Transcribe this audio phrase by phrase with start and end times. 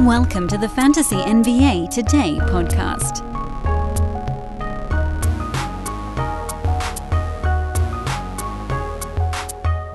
[0.00, 3.24] Welcome to the Fantasy NBA Today podcast.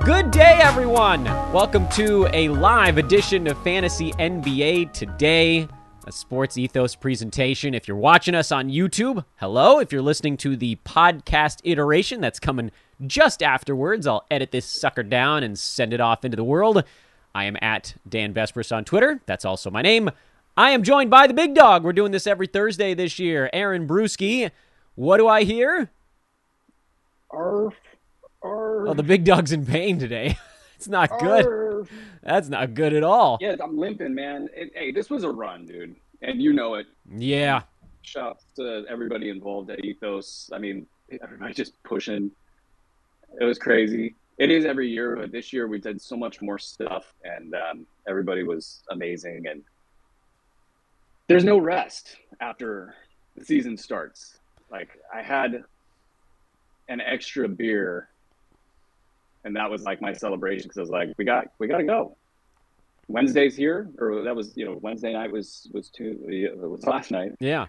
[0.03, 1.25] Good day, everyone.
[1.53, 5.67] Welcome to a live edition of Fantasy NBA Today,
[6.07, 7.75] a sports ethos presentation.
[7.75, 9.77] If you're watching us on YouTube, hello.
[9.77, 12.72] If you're listening to the podcast iteration that's coming
[13.05, 16.83] just afterwards, I'll edit this sucker down and send it off into the world.
[17.34, 19.21] I am at Dan Besbris on Twitter.
[19.26, 20.09] That's also my name.
[20.58, 21.84] I am joined by the big dog.
[21.84, 23.49] We're doing this every Thursday this year.
[23.53, 24.52] Aaron Bruski.
[24.95, 25.89] What do I hear?
[27.30, 27.73] Arf,
[28.44, 30.38] arf, Oh, the big dog's in pain today.
[30.75, 31.45] it's not good.
[31.45, 31.89] arf.
[32.22, 33.38] That's not good at all.
[33.39, 34.50] Yeah, I'm limping, man.
[34.53, 36.88] It, hey, this was a run, dude, and you know it.
[37.09, 37.61] Yeah.
[38.02, 40.50] Shouts to everybody involved at Ethos.
[40.53, 40.86] I mean,
[41.23, 42.31] everybody just pushing.
[43.39, 44.16] It was crazy.
[44.42, 47.86] It is every year, but this year we did so much more stuff, and um,
[48.08, 49.45] everybody was amazing.
[49.48, 49.61] And
[51.28, 52.95] there's no rest after
[53.38, 54.39] the season starts.
[54.72, 55.64] Like I had
[56.89, 58.09] an extra beer,
[59.44, 61.83] and that was like my celebration because I was like, we got we got to
[61.83, 62.17] go.
[63.08, 67.11] Wednesday's here, or that was you know Wednesday night was was two it was last
[67.11, 67.67] night Yeah.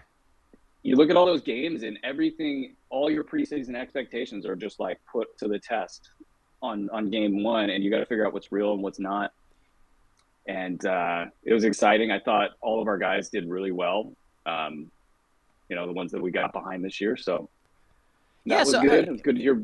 [0.81, 4.99] you look at all those games and everything all your preseason expectations are just like
[5.11, 6.09] put to the test
[6.63, 9.31] on on game one and you got to figure out what's real and what's not.
[10.47, 12.11] And uh, it was exciting.
[12.11, 14.13] I thought all of our guys did really well
[14.45, 14.89] um,
[15.69, 17.49] you know the ones that we got behind this year so.
[18.45, 18.91] That Yeah, was so, good.
[18.91, 19.61] uh, it was good to hear.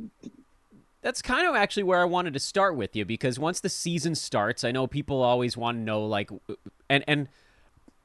[1.02, 4.16] That's kind of actually where I wanted to start with you because once the season
[4.16, 6.30] starts, I know people always want to know like
[6.89, 7.27] and and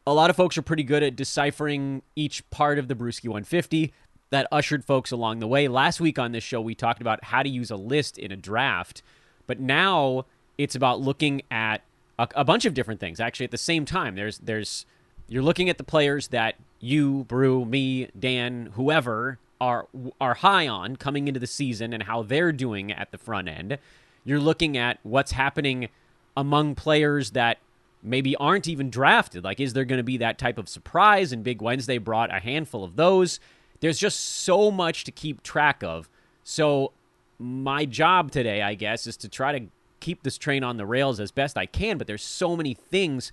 [0.06, 3.92] a lot of folks are pretty good at deciphering each part of the Bruski 150
[4.34, 5.68] that ushered folks along the way.
[5.68, 8.36] Last week on this show we talked about how to use a list in a
[8.36, 9.02] draft,
[9.46, 10.27] but now
[10.58, 11.82] it's about looking at
[12.18, 14.17] a, a bunch of different things actually at the same time.
[14.17, 14.86] There's there's
[15.28, 19.86] you're looking at the players that you, Brew, me, Dan, whoever are
[20.20, 23.78] are high on coming into the season and how they're doing at the front end.
[24.24, 25.90] You're looking at what's happening
[26.36, 27.58] among players that
[28.02, 29.45] maybe aren't even drafted.
[29.45, 31.33] Like, is there going to be that type of surprise?
[31.33, 33.39] And Big Wednesday brought a handful of those.
[33.84, 36.08] There's just so much to keep track of.
[36.42, 36.92] So,
[37.39, 39.67] my job today, I guess, is to try to
[40.00, 41.98] keep this train on the rails as best I can.
[41.98, 43.30] But there's so many things.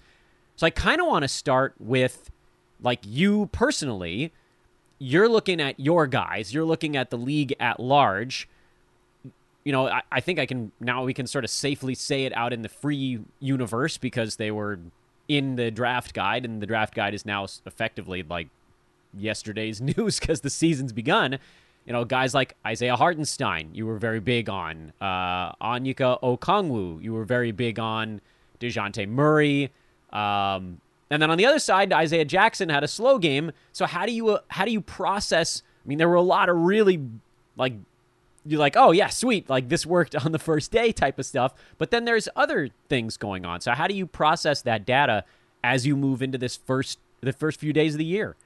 [0.57, 2.29] So, I kind of want to start with
[2.81, 4.34] like you personally.
[5.00, 8.50] You're looking at your guys, you're looking at the league at large
[9.63, 12.35] you know, I, I think I can now we can sort of safely say it
[12.35, 14.79] out in the free universe because they were
[15.28, 18.50] in the draft guide, and the draft guide is now effectively like
[19.17, 21.39] yesterday's news because the season's begun.
[21.85, 24.94] You know, guys like Isaiah Hartenstein, you were very big on.
[25.01, 28.21] Uh, Onyeka Okongwu, you were very big on.
[28.59, 29.71] Dejounte Murray.
[30.13, 30.79] Um,
[31.09, 33.51] and then on the other side, Isaiah Jackson had a slow game.
[33.73, 35.63] So how do you uh, how do you process?
[35.83, 37.01] I mean, there were a lot of really
[37.57, 37.73] like
[38.45, 41.53] you're like, oh yeah, sweet, like this worked on the first day type of stuff.
[41.77, 43.59] But then there's other things going on.
[43.59, 45.25] So how do you process that data
[45.63, 48.38] as you move into this first the first few days of the year?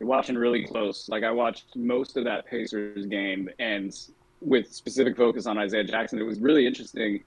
[0.00, 1.08] Watching really close.
[1.08, 3.96] Like I watched most of that Pacers game, and
[4.40, 7.24] with specific focus on Isaiah Jackson, it was really interesting.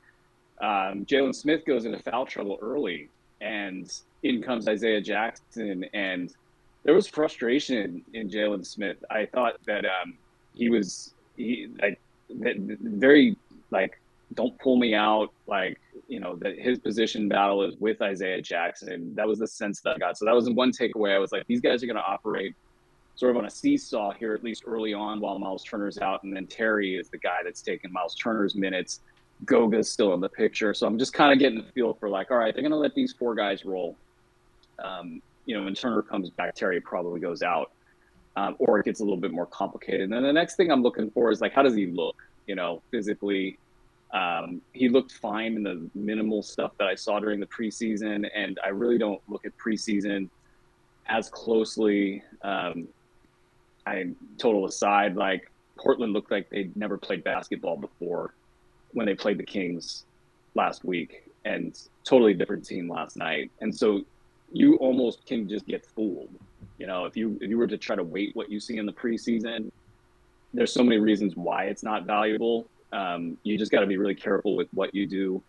[0.62, 3.10] Um, Jalen Smith goes into foul trouble early,
[3.42, 3.92] and
[4.24, 6.34] in comes Isaiah Jackson, and
[6.84, 9.04] there was frustration in Jalen Smith.
[9.10, 10.18] I thought that um,
[10.54, 12.00] he was he like
[12.30, 13.36] very
[13.70, 14.00] like
[14.34, 19.14] don't pull me out like you know that his position battle is with Isaiah Jackson.
[19.16, 20.18] That was the sense that I got.
[20.18, 21.16] So that was one takeaway.
[21.16, 22.56] I was like, these guys are going to operate
[23.16, 26.36] sort of on a seesaw here, at least early on, while Miles Turner's out, and
[26.36, 29.02] then Terry is the guy that's taking Miles Turner's minutes.
[29.46, 32.32] Goga's still in the picture, so I'm just kind of getting the feel for like,
[32.32, 33.96] all right, they're going to let these four guys roll.
[34.84, 37.72] Um, you know, when Turner comes back, Terry probably goes out,
[38.36, 40.02] um, or it gets a little bit more complicated.
[40.02, 42.16] And then the next thing I'm looking for is like, how does he look?
[42.48, 43.58] You know, physically,
[44.14, 48.60] um, he looked fine in the minimal stuff that I saw during the preseason, and
[48.64, 50.30] I really don't look at preseason
[51.08, 52.24] as closely.
[52.42, 52.88] Um,
[53.86, 58.34] I total aside, like Portland looked like they'd never played basketball before
[58.92, 60.06] when they played the Kings
[60.56, 63.50] last week, and totally different team last night.
[63.62, 64.02] And so
[64.52, 66.30] you almost can just get fooled.
[66.78, 68.86] You know, if you if you were to try to weight what you see in
[68.86, 69.72] the preseason,
[70.54, 72.68] there's so many reasons why it's not valuable.
[72.92, 75.42] Um, you just got to be really careful with what you do,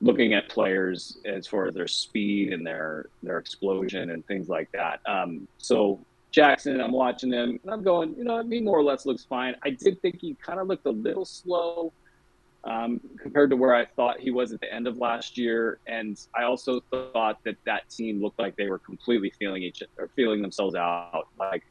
[0.00, 4.70] looking at players as far as their speed and their their explosion and things like
[4.72, 5.00] that.
[5.06, 6.00] Um, so
[6.30, 9.54] Jackson, I'm watching him and I'm going, you know, he more or less looks fine.
[9.62, 11.92] I did think he kind of looked a little slow
[12.64, 15.78] um, compared to where I thought he was at the end of last year.
[15.86, 20.08] And I also thought that that team looked like they were completely feeling each or
[20.16, 21.28] feeling themselves out.
[21.38, 21.64] Like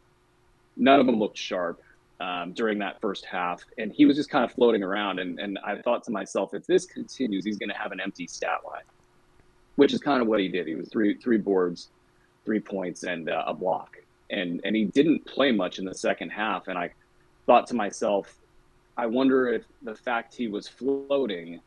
[0.77, 1.81] none of them looked sharp
[2.21, 5.19] um, during that first half, and he was just kind of floating around.
[5.19, 8.27] And, and I thought to myself, if this continues, he's going to have an empty
[8.27, 8.83] stat line,
[9.75, 10.67] which is kind of what he did.
[10.67, 11.89] He was three three boards,
[12.45, 13.97] three points, and uh, a block,
[14.29, 16.67] and and he didn't play much in the second half.
[16.67, 16.91] And I
[17.47, 18.37] thought to myself,
[18.97, 21.59] I wonder if the fact he was floating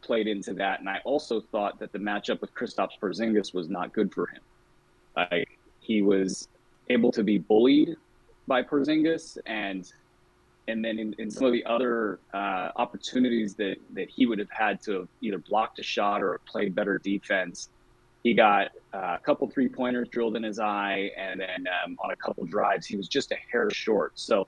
[0.00, 0.80] played into that.
[0.80, 4.40] And I also thought that the matchup with Kristaps Porzingis was not good for him.
[5.16, 6.48] Like he was
[6.88, 7.96] able to be bullied
[8.46, 9.90] by Porzingis, and
[10.66, 14.50] and then in, in some of the other uh, opportunities that that he would have
[14.50, 17.68] had to have either blocked a shot or played better defense,
[18.22, 22.10] he got uh, a couple three pointers drilled in his eye, and then um, on
[22.10, 24.12] a couple drives, he was just a hair short.
[24.14, 24.46] So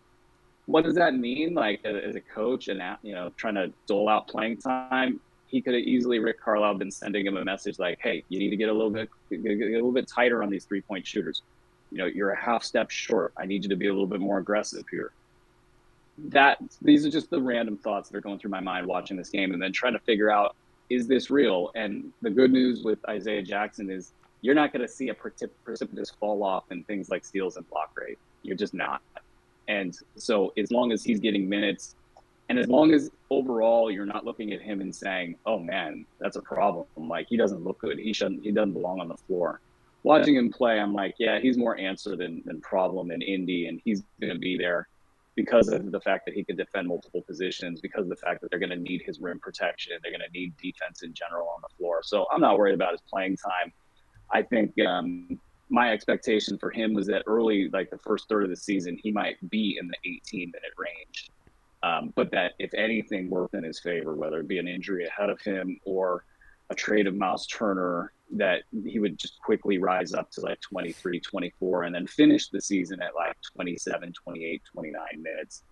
[0.67, 1.55] what does that mean?
[1.55, 5.75] Like as a coach and you know trying to dole out playing time, he could
[5.75, 8.69] have easily Rick Carlisle been sending him a message like, "Hey, you need to get
[8.69, 11.43] a little bit get a little bit tighter on these three point shooters.
[11.91, 13.33] You know, you're a half step short.
[13.37, 15.13] I need you to be a little bit more aggressive here."
[16.19, 19.31] That these are just the random thoughts that are going through my mind watching this
[19.31, 20.57] game, and then trying to figure out
[20.89, 21.71] is this real?
[21.75, 26.11] And the good news with Isaiah Jackson is you're not going to see a precipitous
[26.11, 28.19] fall off in things like steals and block rate.
[28.43, 29.03] You're just not.
[29.69, 31.97] And so as long as he's getting minutes
[32.49, 36.37] and as long as overall you're not looking at him and saying, "Oh man, that's
[36.37, 37.99] a problem," like he doesn't look good.
[37.99, 38.45] He shouldn't.
[38.45, 39.61] He doesn't belong on the floor.
[40.07, 43.81] Watching him play, I'm like, yeah, he's more answer than, than problem in Indy, and
[43.85, 44.87] he's going to be there
[45.35, 48.51] because of the fact that he can defend multiple positions, because of the fact that
[48.53, 51.61] they're going to need his rim protection, they're going to need defense in general on
[51.61, 52.03] the floor.
[52.05, 53.73] So I'm not worried about his playing time.
[54.33, 58.51] I think um, my expectation for him was that early, like the first third of
[58.51, 61.31] the season, he might be in the 18 minute range.
[61.83, 65.31] Um, but that if anything worked in his favor, whether it be an injury ahead
[65.31, 66.25] of him or
[66.71, 71.21] a trade of Miles Turner, that he would just quickly rise up to like 23,
[71.21, 75.63] 24, and then finish the season at like 27, 28, 29 minutes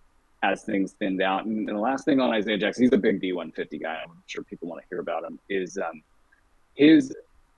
[0.42, 1.46] as things thinned out.
[1.46, 4.00] And, and the last thing on Isaiah Jackson, he's a big B150 guy.
[4.04, 5.38] I'm sure people want to hear about him.
[5.48, 6.02] Is um,
[6.74, 7.14] his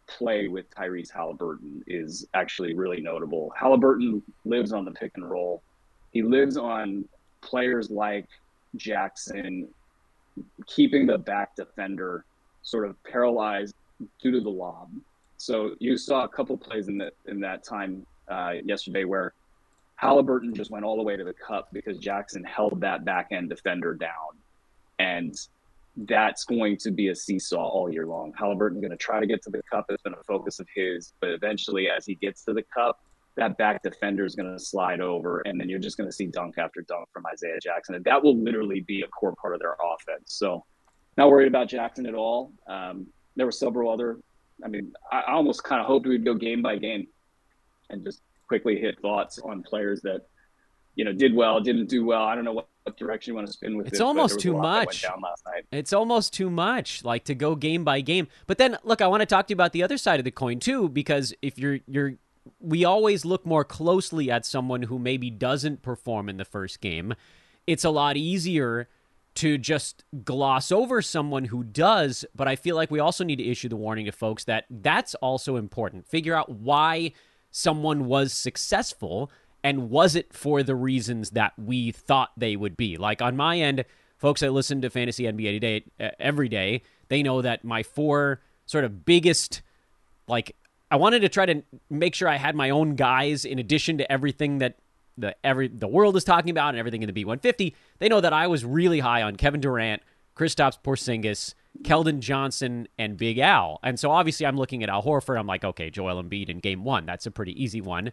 [0.07, 3.53] play with Tyrese Haliburton is actually really notable.
[3.61, 5.63] Haliburton lives on the pick and roll.
[6.13, 7.07] He lives on
[7.41, 8.27] players like
[8.77, 9.69] Jackson
[10.67, 12.25] keeping the back defender
[12.63, 13.75] sort of paralyzed
[14.21, 14.91] due to the lob.
[15.39, 19.35] So you saw a couple plays in that in that time uh, yesterday where
[20.03, 23.49] Haliburton just went all the way to the cup because Jackson held that back end
[23.49, 24.11] defender down,
[24.99, 25.35] and
[25.97, 28.33] that's going to be a seesaw all year long.
[28.39, 29.87] Haliburton's going to try to get to the cup.
[29.89, 33.01] It's been a focus of his, but eventually, as he gets to the cup,
[33.37, 36.27] that back defender is going to slide over, and then you're just going to see
[36.27, 39.61] dunk after dunk from Isaiah Jackson, and that will literally be a core part of
[39.61, 40.35] their offense.
[40.35, 40.65] So,
[41.17, 42.53] not worried about Jackson at all.
[42.67, 43.07] Um,
[43.37, 44.19] there were several other.
[44.65, 47.07] I mean, I almost kind of hoped we'd go game by game,
[47.91, 50.23] and just quickly hit thoughts on players that
[50.95, 52.23] you know did well, didn't do well.
[52.23, 54.03] I don't know what what direction you want to spin with it's it.
[54.03, 55.05] almost too much.
[55.73, 58.29] It's almost too much, like to go game by game.
[58.47, 60.31] But then, look, I want to talk to you about the other side of the
[60.31, 62.15] coin too, because if you're you're,
[62.61, 67.15] we always look more closely at someone who maybe doesn't perform in the first game.
[67.67, 68.89] It's a lot easier
[69.37, 73.49] to just gloss over someone who does, but I feel like we also need to
[73.49, 76.07] issue the warning to folks that that's also important.
[76.07, 77.13] Figure out why
[77.51, 79.31] someone was successful
[79.63, 82.97] and was it for the reasons that we thought they would be?
[82.97, 83.85] Like on my end,
[84.17, 88.41] folks that listen to Fantasy NBA today uh, every day, they know that my four
[88.67, 89.63] sort of biggest
[90.29, 90.57] like
[90.91, 94.11] I wanted to try to make sure I had my own guys in addition to
[94.11, 94.77] everything that
[95.19, 97.75] the every the world is talking about and everything in the B150.
[97.99, 100.03] They know that I was really high on Kevin Durant,
[100.37, 103.79] Kristaps Porzingis, Keldon Johnson, and Big Al.
[103.83, 105.39] And so obviously I'm looking at Al Horford.
[105.39, 107.07] I'm like, okay, Joel Embiid in game one.
[107.07, 108.13] That's a pretty easy one.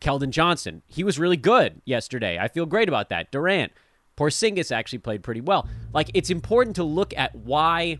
[0.00, 0.82] Keldon Johnson.
[0.86, 2.38] He was really good yesterday.
[2.38, 3.30] I feel great about that.
[3.32, 3.72] Durant,
[4.16, 5.68] Porzingis actually played pretty well.
[5.92, 7.98] Like it's important to look at why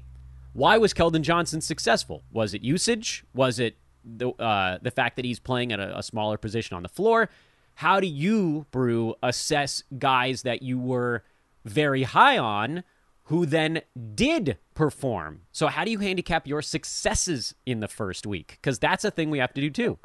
[0.53, 2.23] why was Keldon Johnson successful?
[2.31, 3.25] Was it usage?
[3.35, 6.83] Was it the uh, the fact that he's playing at a, a smaller position on
[6.83, 7.29] the floor?
[7.75, 11.25] How do you, Brew, assess guys that you were
[11.65, 12.85] very high on
[13.25, 13.83] who then
[14.15, 15.43] did perform?
[15.51, 18.59] So how do you handicap your successes in the first week?
[18.61, 19.99] Because that's a thing we have to do too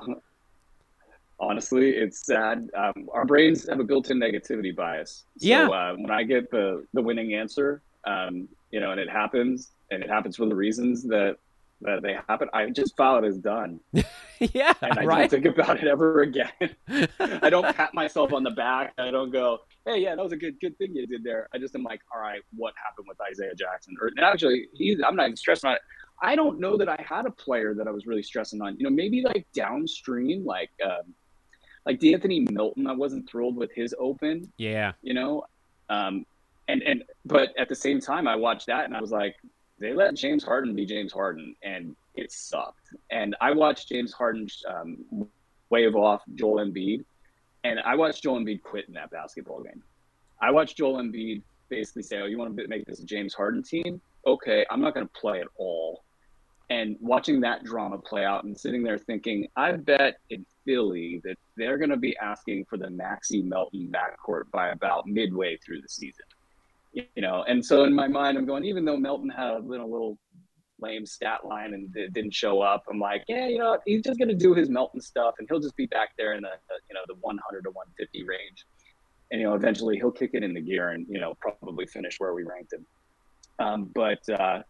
[1.39, 2.69] honestly, it's sad.
[2.75, 5.23] Um, our brains have a built-in negativity bias.
[5.37, 5.67] So, yeah.
[5.67, 10.03] Uh, when I get the the winning answer, um, you know, and it happens, and
[10.03, 11.37] it happens for the reasons that
[11.81, 13.79] that they happen, I just file it as done.
[14.39, 15.29] yeah, and I right.
[15.29, 16.51] don't think about it ever again.
[17.19, 18.93] I don't pat myself on the back.
[18.97, 21.57] I don't go, "Hey, yeah, that was a good good thing you did there." I
[21.57, 25.15] just am like, "All right, what happened with Isaiah Jackson?" Or and actually, he's I'm
[25.15, 25.81] not even stressing on it.
[26.21, 28.77] I don't know that I had a player that I was really stressing on.
[28.77, 31.13] You know, maybe like downstream, like um,
[31.85, 32.87] like D'Anthony Melton.
[32.87, 34.51] I wasn't thrilled with his open.
[34.57, 35.45] yeah, You know,
[35.89, 36.25] um,
[36.67, 39.35] and and but at the same time, I watched that and I was like,
[39.79, 42.89] they let James Harden be James Harden, and it sucked.
[43.09, 45.27] And I watched James Harden um,
[45.69, 47.05] wave off Joel Embiid,
[47.63, 49.83] and I watched Joel Embiid quit in that basketball game.
[50.41, 53.63] I watched Joel Embiid basically say, "Oh, you want to make this a James Harden
[53.63, 54.01] team?
[54.25, 56.03] Okay, I'm not going to play at all."
[56.69, 61.35] And watching that drama play out and sitting there thinking, I bet in Philly that
[61.57, 65.89] they're going to be asking for the Maxey Melton backcourt by about midway through the
[65.89, 66.25] season.
[66.93, 69.91] You know, and so in my mind, I'm going, even though Melton had a little,
[69.91, 70.17] little
[70.79, 74.29] lame stat line and didn't show up, I'm like, yeah, you know, he's just going
[74.29, 76.51] to do his Melton stuff and he'll just be back there in the,
[76.89, 78.65] you know, the 100 to 150 range.
[79.31, 82.19] And, you know, eventually he'll kick it in the gear and, you know, probably finish
[82.19, 82.85] where we ranked him.
[83.59, 84.63] Um, but, uh,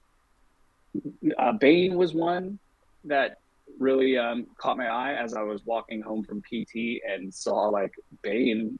[1.37, 2.59] uh, Bane was one
[3.05, 3.37] that
[3.77, 7.93] really um, caught my eye as I was walking home from PT and saw like
[8.21, 8.77] Bane,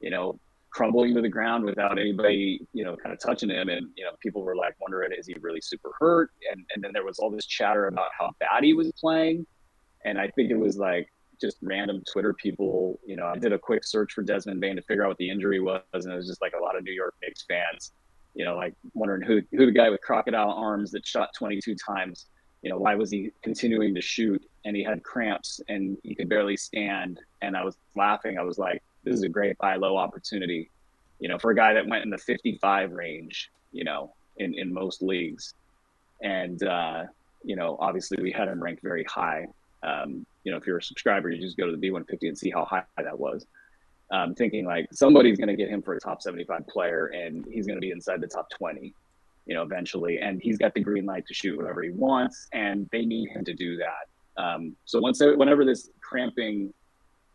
[0.00, 0.38] you know,
[0.76, 3.70] crumbling to the ground without anybody, you know, kind of touching him.
[3.70, 6.32] And, you know, people were like wondering, is he really super hurt?
[6.52, 9.46] And, and then there was all this chatter about how bad he was playing.
[10.04, 11.08] And I think it was like
[11.40, 14.82] just random Twitter people, you know, I did a quick search for Desmond Bane to
[14.82, 15.80] figure out what the injury was.
[15.94, 17.92] And it was just like a lot of New York Knicks fans
[18.36, 22.26] you know, like wondering who who the guy with crocodile arms that shot 22 times,
[22.62, 26.28] you know, why was he continuing to shoot and he had cramps and he could
[26.28, 27.18] barely stand.
[27.40, 28.36] And I was laughing.
[28.38, 30.70] I was like, this is a great buy low opportunity,
[31.20, 34.72] you know, for a guy that went in the 55 range, you know, in, in
[34.72, 35.54] most leagues.
[36.22, 37.04] And, uh,
[37.42, 39.46] you know, obviously we had him ranked very high.
[39.82, 42.50] Um, you know, if you're a subscriber, you just go to the B150 and see
[42.50, 43.46] how high that was
[44.10, 47.66] um, thinking like somebody's going to get him for a top 75 player and he's
[47.66, 48.94] going to be inside the top 20
[49.46, 52.88] you know eventually and he's got the green light to shoot whatever he wants and
[52.92, 56.72] they need him to do that um, so once whenever this cramping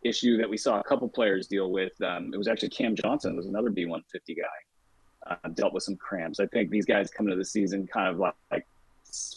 [0.04, 3.36] issue that we saw a couple players deal with um, it was actually cam johnson
[3.36, 4.02] was another b150
[4.36, 8.08] guy uh, dealt with some cramps i think these guys come into the season kind
[8.08, 8.66] of like, like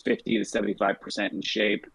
[0.04, 1.86] 50 to 75 percent in shape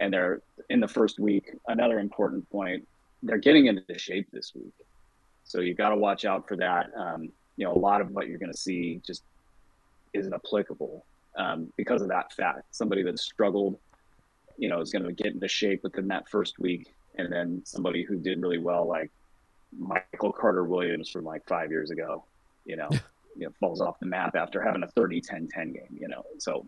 [0.00, 0.40] and they're
[0.70, 2.86] in the first week another important point
[3.22, 4.74] they're getting into shape this week.
[5.44, 6.90] So you've got to watch out for that.
[6.96, 9.22] Um, you know, a lot of what you're going to see just
[10.12, 11.04] isn't applicable
[11.36, 12.74] um, because of that fact.
[12.74, 13.78] Somebody that struggled,
[14.58, 18.02] you know, is going to get into shape within that first week, and then somebody
[18.02, 19.10] who did really well, like
[19.76, 22.24] Michael Carter Williams from like five years ago,
[22.64, 22.88] you know,
[23.36, 25.82] you know, falls off the map after having a 30-10-10 game.
[25.98, 26.66] You know, so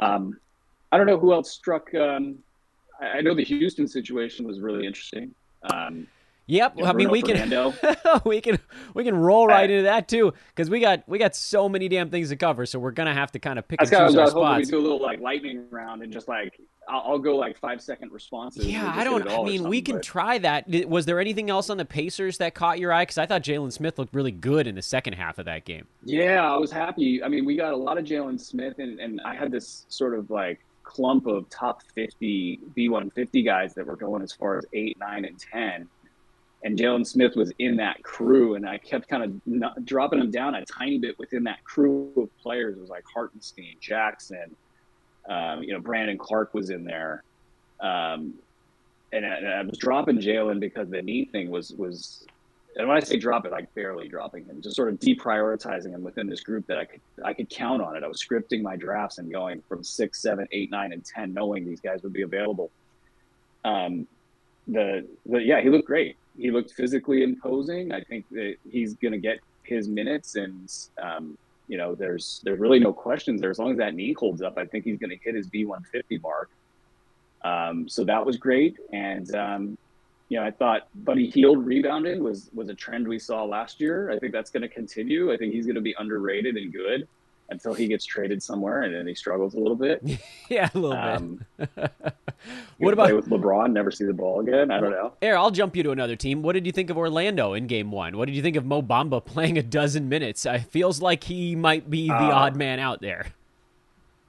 [0.00, 0.38] um,
[0.92, 1.94] I don't know who else struck.
[1.94, 2.38] Um,
[3.00, 5.34] I know the Houston situation was really interesting.
[5.70, 6.06] Um,
[6.50, 7.74] Yep, know, I mean Bruno we can
[8.24, 8.58] we can
[8.94, 11.88] we can roll right Uh, into that too because we got we got so many
[11.88, 14.26] damn things to cover, so we're gonna have to kind of pick and choose our
[14.26, 17.58] I hoping we do a little like lightning round and just like I'll, go like
[17.58, 18.66] five second responses.
[18.66, 19.28] Yeah, I don't.
[19.28, 20.68] I mean, we can but- try that.
[20.88, 23.02] Was there anything else on the Pacers that caught your eye?
[23.02, 25.86] Because I thought Jalen Smith looked really good in the second half of that game.
[26.04, 27.22] Yeah, I was happy.
[27.22, 30.14] I mean, we got a lot of Jalen Smith, and, and I had this sort
[30.14, 34.98] of like clump of top 50 B150 guys that were going as far as 8,
[34.98, 35.88] 9, and 10.
[36.62, 40.30] And Jalen Smith was in that crew, and I kept kind of not, dropping him
[40.30, 42.76] down a tiny bit within that crew of players.
[42.76, 44.54] It was like Hartenstein, Jackson,
[45.28, 47.22] um, you know, Brandon Clarke was in there.
[47.80, 48.34] Um,
[49.12, 52.24] and, I, and I was dropping Jalen because the knee thing was was
[52.76, 56.02] and when I say drop it, like barely dropping him, just sort of deprioritizing him
[56.02, 58.04] within this group that I could I could count on it.
[58.04, 61.66] I was scripting my drafts and going from six, seven, eight, nine, and ten, knowing
[61.66, 62.70] these guys would be available.
[63.64, 64.06] Um,
[64.68, 66.16] the, the yeah, he looked great.
[66.38, 67.92] He looked physically imposing.
[67.92, 70.72] I think that he's going to get his minutes, and
[71.02, 71.36] um,
[71.70, 73.48] you know, there's there's really no questions there.
[73.48, 76.20] As long as that knee holds up, I think he's going to hit his B150
[76.20, 76.50] mark.
[77.42, 79.78] Um, so that was great, and um,
[80.28, 84.10] you know, I thought Buddy Hield rebounding was was a trend we saw last year.
[84.10, 85.32] I think that's going to continue.
[85.32, 87.06] I think he's going to be underrated and good
[87.50, 90.02] until he gets traded somewhere and then he struggles a little bit.
[90.48, 91.68] yeah, a little Um, bit.
[92.78, 93.72] what about- play with LeBron?
[93.72, 94.70] Never see the ball again.
[94.70, 95.12] I don't know.
[95.20, 96.42] Air, I'll jump you to another team.
[96.42, 98.16] What did you think of Orlando in Game One?
[98.16, 100.46] What did you think of Mo Bamba playing a dozen minutes?
[100.46, 103.26] It feels like he might be the Uh, odd man out there.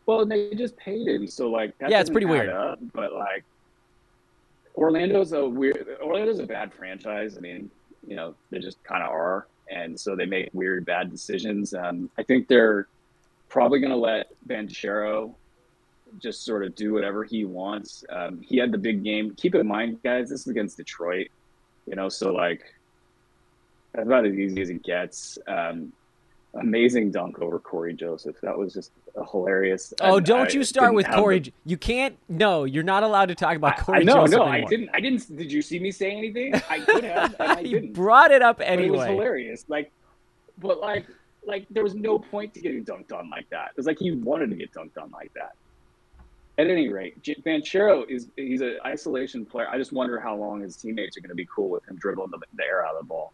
[0.08, 2.50] Well, they just paid him, so like Yeah, it's pretty weird.
[2.50, 3.44] Up, but like
[4.76, 5.88] Orlando's a weird.
[6.02, 7.38] Orlando's a bad franchise.
[7.38, 7.70] I mean,
[8.08, 11.74] you know, they just kind of are, and so they make weird, bad decisions.
[11.74, 12.88] Um, I think they're
[13.52, 15.36] probably going to let Banchero
[16.18, 18.04] just sort of do whatever he wants.
[18.10, 19.36] Um, he had the big game.
[19.36, 21.28] Keep in mind, guys, this is against Detroit,
[21.86, 22.64] you know, so like
[23.94, 25.38] that's about as easy as it gets.
[25.48, 25.92] Um,
[26.54, 28.40] amazing dunk over Cory Joseph.
[28.42, 29.94] That was just a hilarious.
[30.00, 31.40] Oh, don't I, you start with Cory.
[31.40, 31.54] The...
[31.66, 32.18] You can't.
[32.30, 34.06] No, you're not allowed to talk about Cory.
[34.06, 34.90] No, no, I didn't.
[34.94, 35.36] I didn't.
[35.36, 36.56] Did you see me say anything?
[36.70, 37.36] I could have.
[37.40, 37.94] I didn't.
[37.94, 38.88] brought it up anyway.
[38.88, 39.66] But it was hilarious.
[39.68, 39.92] Like,
[40.58, 41.06] but like,
[41.46, 43.70] like there was no point to getting dunked on like that.
[43.72, 45.56] It was like he wanted to get dunked on like that.
[46.58, 49.68] At any rate, Banchero is he's an isolation player.
[49.70, 52.30] I just wonder how long his teammates are going to be cool with him dribbling
[52.30, 53.32] the, the air out of the ball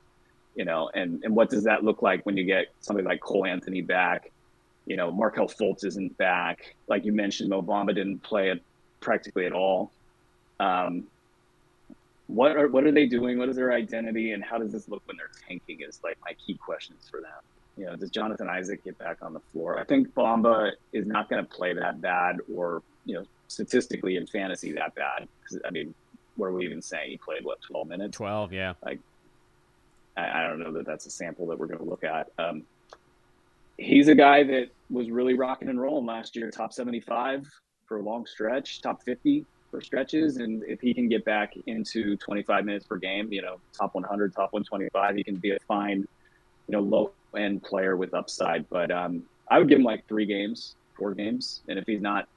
[0.58, 3.46] you know, and, and what does that look like when you get somebody like Cole
[3.46, 4.32] Anthony back?
[4.88, 6.76] You know, Markelle Fultz isn't back.
[6.88, 8.62] Like you mentioned, Mo Bamba didn't play it
[9.00, 9.92] practically at all.
[10.60, 11.04] Um,
[12.26, 13.38] what are what are they doing?
[13.38, 15.82] What is their identity, and how does this look when they're tanking?
[15.82, 17.30] Is like my key questions for them.
[17.78, 19.80] You know, does Jonathan Isaac get back on the floor?
[19.80, 24.28] I think Bamba is not going to play that bad, or you know, statistically in
[24.28, 25.28] fantasy that bad.
[25.66, 25.94] I mean,
[26.36, 27.12] what are we even saying?
[27.12, 28.18] He played what twelve minutes?
[28.18, 28.74] Twelve, yeah.
[28.84, 29.00] Like
[30.18, 32.32] I, I don't know that that's a sample that we're going to look at.
[32.38, 32.64] Um,
[33.78, 37.48] he's a guy that was really rocking and rolling last year, top 75
[37.86, 40.38] for a long stretch, top 50 for stretches.
[40.38, 44.34] And if he can get back into 25 minutes per game, you know, top 100,
[44.34, 46.08] top 125, he can be a fine, you
[46.70, 48.68] know, low end player with upside.
[48.70, 51.62] But um, I would give him like three games, four games.
[51.68, 52.28] And if he's not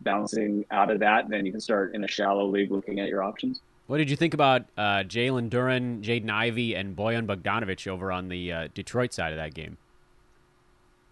[0.00, 3.22] bouncing out of that, then you can start in a shallow league looking at your
[3.22, 3.60] options.
[3.86, 8.28] What did you think about uh, Jalen Duren, Jaden Ivey, and Bojan Bogdanovic over on
[8.28, 9.76] the uh, Detroit side of that game?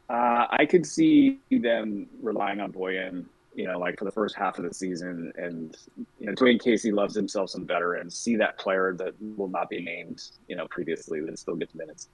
[0.08, 3.24] Uh, I could see them relying on Bojan,
[3.54, 5.32] you know, like for the first half of the season.
[5.36, 5.76] And,
[6.18, 8.16] you know, Dwane Casey loves himself some veterans.
[8.16, 12.08] See that player that will not be named, you know, previously that still gets minutes.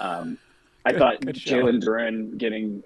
[0.00, 0.38] Um,
[0.84, 2.82] I thought Jalen Duren getting,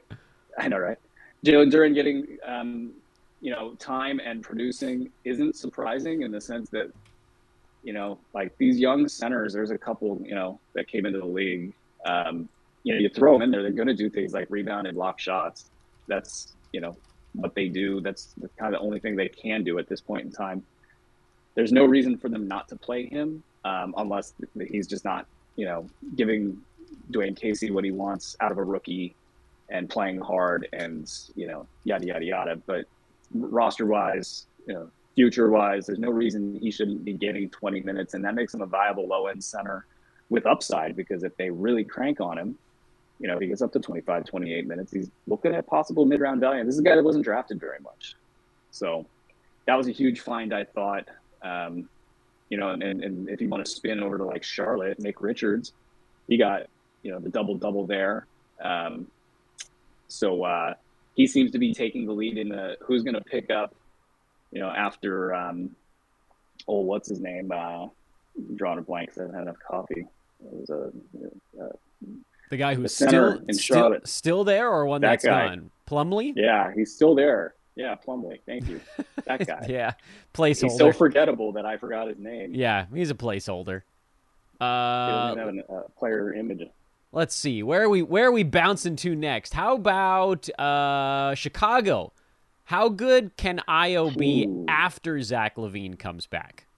[0.58, 0.98] I know, right?
[1.44, 2.92] Jalen Duren getting, um,
[3.40, 6.90] you know, time and producing isn't surprising in the sense that
[7.82, 11.26] you know, like these young centers, there's a couple, you know, that came into the
[11.26, 11.72] league.
[12.04, 12.48] Um,
[12.82, 14.96] you know, you throw them in there, they're going to do things like rebound and
[14.96, 15.70] block shots.
[16.06, 16.96] That's, you know,
[17.34, 18.00] what they do.
[18.00, 20.64] That's the kind of the only thing they can do at this point in time.
[21.54, 24.32] There's no reason for them not to play him um, unless
[24.70, 26.58] he's just not, you know, giving
[27.12, 29.14] Dwane Casey what he wants out of a rookie
[29.68, 32.56] and playing hard and, you know, yada, yada, yada.
[32.66, 32.86] But
[33.34, 38.14] roster wise, you know, future wise, there's no reason he shouldn't be getting 20 minutes,
[38.14, 39.84] and that makes him a viable low end center
[40.30, 42.56] with upside because if they really crank on him,
[43.18, 44.92] you know, he gets up to 25, 28 minutes.
[44.92, 46.60] He's looking at possible mid round value.
[46.60, 48.14] And this is a guy that wasn't drafted very much.
[48.70, 49.06] So
[49.66, 51.08] that was a huge find, I thought.
[51.42, 51.88] Um,
[52.48, 55.72] you know, and, and if you want to spin over to like Charlotte, Nick Richards,
[56.28, 56.68] he got,
[57.02, 58.26] you know, the double double there.
[58.62, 59.06] Um,
[60.08, 60.74] so uh,
[61.14, 63.74] he seems to be taking the lead in the who's going to pick up
[64.50, 65.70] you know, after um,
[66.66, 67.52] oh, what's his name?
[67.52, 67.86] Uh,
[68.56, 69.10] drawing a blank.
[69.16, 70.06] I haven't had enough coffee.
[70.44, 70.92] It was a.
[71.62, 71.68] Uh,
[72.50, 75.48] the guy who's still still, still there, or one that that's guy.
[75.48, 75.70] gone.
[75.86, 76.32] Plumlee.
[76.34, 77.54] Yeah, he's still there.
[77.76, 78.38] Yeah, Plumlee.
[78.46, 78.80] Thank you.
[79.26, 79.66] That guy.
[79.68, 79.92] yeah,
[80.34, 80.62] placeholder.
[80.62, 82.54] He's so forgettable that I forgot his name.
[82.54, 83.82] Yeah, he's a placeholder.
[84.60, 86.68] Uh, have a uh, player image.
[87.18, 89.52] Let's see where are we where are we bouncing to next?
[89.52, 92.12] How about uh, Chicago?
[92.62, 94.64] How good can Ayo be Ooh.
[94.68, 96.68] after Zach LaVine comes back?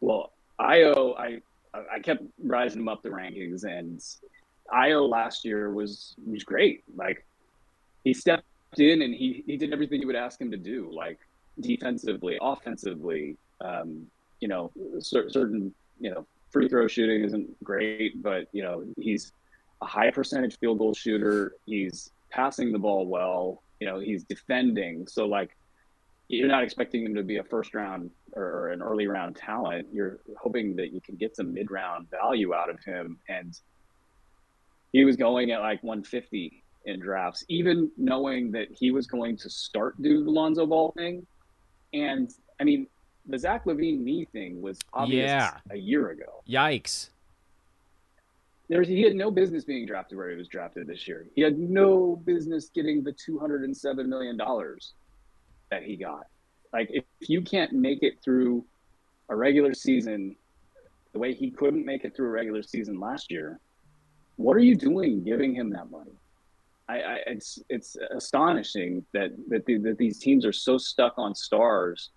[0.00, 4.04] Well, Ayo I I kept rising him up the rankings, and
[4.74, 6.82] Ayo last year was was great.
[6.96, 7.24] Like
[8.02, 8.42] he stepped
[8.78, 11.20] in and he he did everything you would ask him to do, like
[11.60, 13.36] defensively, offensively.
[13.60, 14.08] Um,
[14.40, 19.32] you know, certain you know free throw shooting isn't great, but you know he's
[19.82, 21.54] a high percentage field goal shooter.
[21.66, 23.62] He's passing the ball well.
[23.80, 25.06] You know he's defending.
[25.06, 25.56] So like
[26.28, 29.88] you're not expecting him to be a first round or an early round talent.
[29.92, 33.18] You're hoping that you can get some mid round value out of him.
[33.28, 33.58] And
[34.92, 39.50] he was going at like 150 in drafts even knowing that he was going to
[39.50, 41.26] start do the Lonzo Ball thing
[41.92, 42.86] and I mean
[43.30, 45.56] the Zach LaVine knee thing was obvious yeah.
[45.70, 47.10] a year ago yikes
[48.70, 51.26] there's, he had no business being drafted where he was drafted this year.
[51.34, 54.92] He had no business getting the two hundred and seven million dollars
[55.72, 56.26] that he got.
[56.72, 58.64] Like if you can't make it through
[59.28, 60.36] a regular season
[61.12, 63.58] the way he couldn't make it through a regular season last year,
[64.36, 66.12] what are you doing giving him that money?
[66.88, 71.34] I, I it's it's astonishing that that, the, that these teams are so stuck on
[71.34, 72.10] stars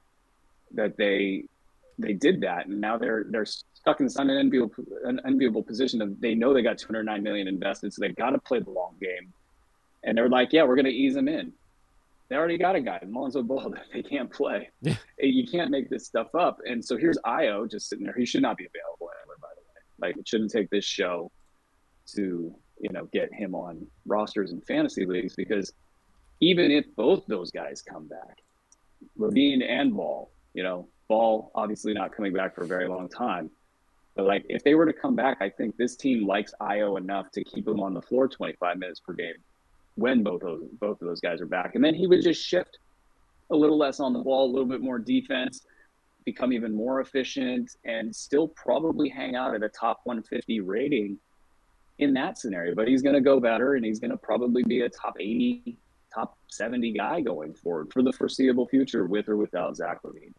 [0.74, 1.46] that they
[2.00, 4.72] they did that, and now they're they're stuck in this unenviable,
[5.04, 8.60] unenviable position of they know they got 209 million invested, so they've got to play
[8.60, 9.34] the long game.
[10.04, 11.54] And they're like, yeah, we're going to ease them in.
[12.30, 14.70] They already got a guy, Lonzo Ball, that they can't play.
[15.20, 16.60] you can't make this stuff up.
[16.66, 18.16] And so here's Ayo just sitting there.
[18.18, 20.08] He should not be available ever, by the way.
[20.10, 21.32] Like it shouldn't take this show
[22.16, 25.72] to you know get him on rosters and fantasy leagues because
[26.42, 28.40] even if both those guys come back,
[29.18, 33.50] LaVine and Ball, you know, Ball obviously not coming back for a very long time.
[34.16, 37.32] But like if they were to come back, I think this team likes Ayo enough
[37.32, 39.36] to keep him on the floor 25 minutes per game
[39.96, 41.76] when both those both of those guys are back.
[41.76, 42.78] And then he would just shift
[43.50, 45.66] a little less on the ball, a little bit more defense,
[46.26, 51.18] become even more efficient, and still probably hang out at a top 150 rating
[52.00, 52.74] in that scenario.
[52.76, 55.78] But he's going to go better, and he's going to probably be a top 80,
[56.14, 60.34] top 70 guy going forward for the foreseeable future, with or without Zach LaVine.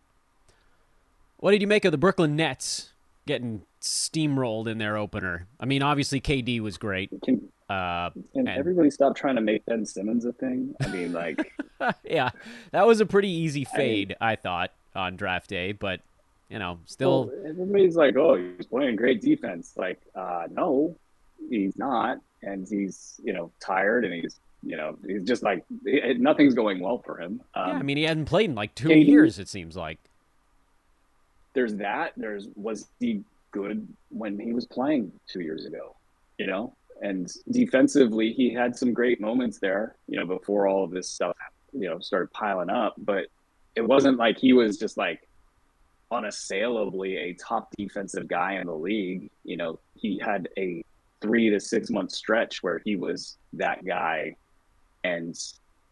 [1.44, 2.94] What did you make of the Brooklyn Nets
[3.26, 5.46] getting steamrolled in their opener?
[5.60, 7.10] I mean, obviously KD was great.
[7.22, 10.74] Can, uh, and, and everybody stop trying to make Ben Simmons a thing.
[10.80, 11.52] I mean, like,
[12.02, 12.30] yeah,
[12.70, 15.72] that was a pretty easy fade, I, mean, I, thought, on draft day.
[15.72, 16.00] But
[16.48, 20.96] you know, still, well, everybody's like, "Oh, he's playing great defense." Like, uh, no,
[21.50, 26.54] he's not, and he's you know tired, and he's you know he's just like nothing's
[26.54, 27.42] going well for him.
[27.54, 29.38] Um, yeah, I mean, he hadn't played in like two KD, years.
[29.38, 29.98] It seems like
[31.54, 32.12] there's that.
[32.16, 35.96] There's was he good when he was playing two years ago?
[36.38, 40.90] You know, and defensively, he had some great moments there, you know, before all of
[40.90, 41.36] this stuff,
[41.72, 42.94] you know, started piling up.
[42.98, 43.26] But
[43.76, 45.26] it wasn't like he was just like
[46.10, 49.30] unassailably a top defensive guy in the league.
[49.44, 50.84] You know, he had a
[51.20, 54.36] three to six month stretch where he was that guy.
[55.02, 55.38] And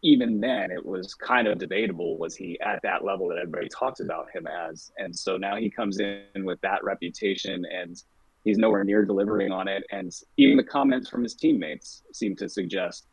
[0.03, 4.01] even then, it was kind of debatable was he at that level that everybody talks
[4.01, 4.91] about him as?
[4.97, 8.01] And so now he comes in with that reputation and
[8.43, 9.85] he's nowhere near delivering on it.
[9.91, 13.05] And even the comments from his teammates seem to suggest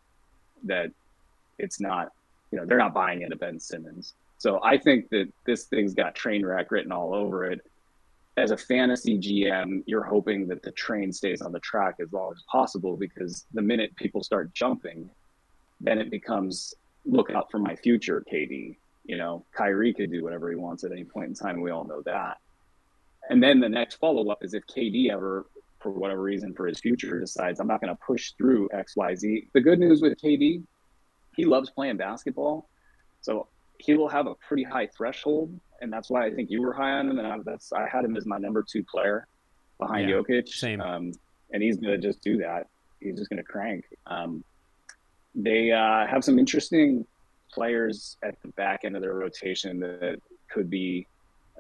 [0.65, 0.91] that
[1.59, 2.09] it's not,
[2.51, 4.15] you know, they're not buying into Ben Simmons.
[4.39, 7.61] So I think that this thing's got train wreck written all over it.
[8.37, 12.33] As a fantasy GM, you're hoping that the train stays on the track as long
[12.33, 15.09] as possible because the minute people start jumping,
[15.81, 18.77] then it becomes look out for my future, KD.
[19.05, 21.61] You know, Kyrie could do whatever he wants at any point in time.
[21.61, 22.39] We all know that.
[23.29, 25.47] And then the next follow up is if KD ever,
[25.81, 29.15] for whatever reason, for his future, decides I'm not going to push through X, Y,
[29.15, 29.49] Z.
[29.53, 30.63] The good news with KD,
[31.37, 32.69] he loves playing basketball,
[33.21, 36.73] so he will have a pretty high threshold, and that's why I think you were
[36.73, 39.27] high on him, and I, that's I had him as my number two player
[39.79, 40.49] behind yeah, Jokic.
[40.49, 40.81] Same.
[40.81, 41.13] Um,
[41.53, 42.69] and he's going to just do that.
[43.01, 43.85] He's just going to crank.
[44.07, 44.45] Um,
[45.35, 47.07] they uh, have some interesting
[47.53, 51.07] players at the back end of their rotation that could be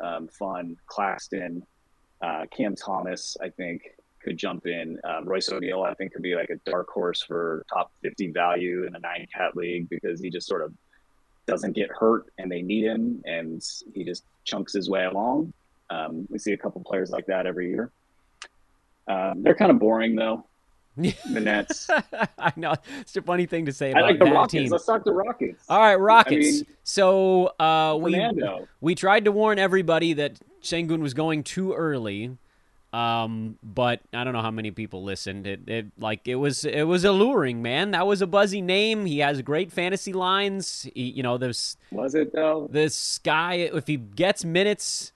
[0.00, 0.76] um, fun.
[0.86, 1.64] Claxton,
[2.22, 3.82] uh, Cam Thomas, I think
[4.22, 4.98] could jump in.
[5.04, 8.84] Um, Royce O'Neale, I think, could be like a dark horse for top 50 value
[8.84, 10.72] in the nine cat league because he just sort of
[11.46, 15.52] doesn't get hurt and they need him and he just chunks his way along.
[15.88, 17.90] Um, we see a couple players like that every year.
[19.08, 20.44] Um, they're kind of boring though.
[20.96, 21.88] The Nets.
[22.38, 24.52] I know it's a funny thing to say about I like the Rockets.
[24.52, 24.68] team.
[24.70, 25.64] Let's talk the Rockets.
[25.68, 26.46] All right, Rockets.
[26.46, 28.20] I mean, so uh, we
[28.80, 32.36] we tried to warn everybody that Sengun was going too early,
[32.92, 35.46] um, but I don't know how many people listened.
[35.46, 37.92] It, it like it was it was alluring, man.
[37.92, 39.06] That was a buzzy name.
[39.06, 40.88] He has great fantasy lines.
[40.94, 42.68] He, you know, there's was it though.
[42.70, 45.12] This guy, if he gets minutes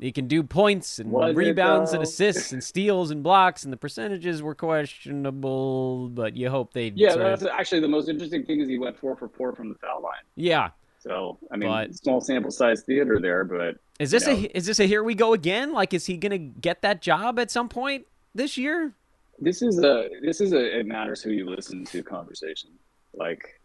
[0.00, 3.76] he can do points and Was rebounds and assists and steals and blocks, and the
[3.76, 6.92] percentages were questionable, but you hope they.
[6.94, 7.48] Yeah, that's of...
[7.48, 10.22] actually the most interesting thing is he went four for four from the foul line.
[10.34, 10.70] Yeah.
[10.98, 11.94] So I mean, but...
[11.94, 15.04] small sample size theater there, but is this you know, a is this a here
[15.04, 15.72] we go again?
[15.72, 18.94] Like, is he going to get that job at some point this year?
[19.38, 22.70] This is a this is a it matters who you listen to conversation.
[23.12, 23.60] Like,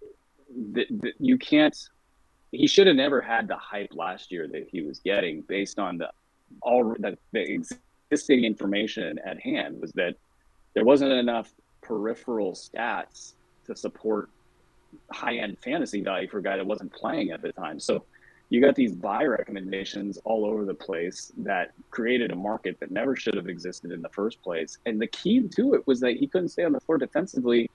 [0.74, 1.76] the, the, you can't
[2.52, 5.98] he should have never had the hype last year that he was getting based on
[5.98, 6.10] the
[6.62, 7.62] all the, the
[8.10, 10.16] existing information at hand was that
[10.74, 13.34] there wasn't enough peripheral stats
[13.66, 14.30] to support
[15.12, 17.80] high end fantasy value for a guy that wasn't playing at the time.
[17.80, 18.04] So
[18.50, 23.16] you got these buy recommendations all over the place that created a market that never
[23.16, 24.80] should have existed in the first place.
[24.88, 27.70] And the key to it was that he couldn't stay on the floor defensively.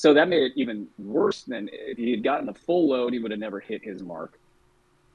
[0.00, 3.18] So that made it even worse than if he had gotten the full load, he
[3.18, 4.38] would have never hit his mark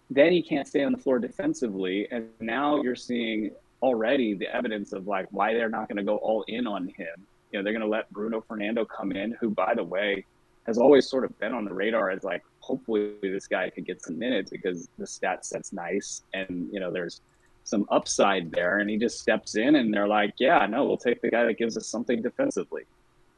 [0.10, 2.08] then he can't stay on the floor defensively.
[2.12, 6.18] And now you're seeing already the evidence of like why they're not going to go
[6.18, 7.28] all in on him.
[7.52, 10.26] You know, they're going to let Bruno Fernando come in, who, by the way,
[10.68, 14.02] has always sort of been on the radar as like, hopefully this guy could get
[14.02, 17.22] some minutes because the stat set's nice and, you know, there's
[17.64, 18.80] some upside there.
[18.80, 21.58] And he just steps in and they're like, yeah, no, we'll take the guy that
[21.58, 22.84] gives us something defensively.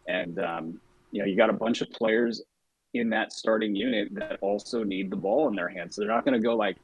[0.07, 2.41] And, um, you know, you got a bunch of players
[2.93, 5.95] in that starting unit that also need the ball in their hands.
[5.95, 6.77] So they're not going to go like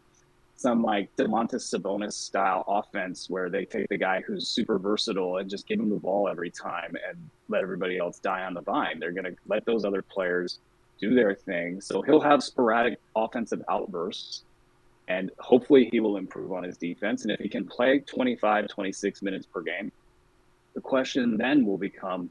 [0.55, 5.49] some like Domantas Sabonis style offense where they take the guy who's super versatile and
[5.49, 7.17] just give him the ball every time and
[7.49, 8.99] let everybody else die on the vine.
[8.99, 10.59] They're going to let those other players
[10.99, 11.81] do their thing.
[11.81, 14.43] So he'll have sporadic offensive outbursts
[15.07, 17.23] and hopefully he will improve on his defense.
[17.23, 19.91] And if he can play 25, 26 minutes per game,
[20.75, 22.29] the question then will become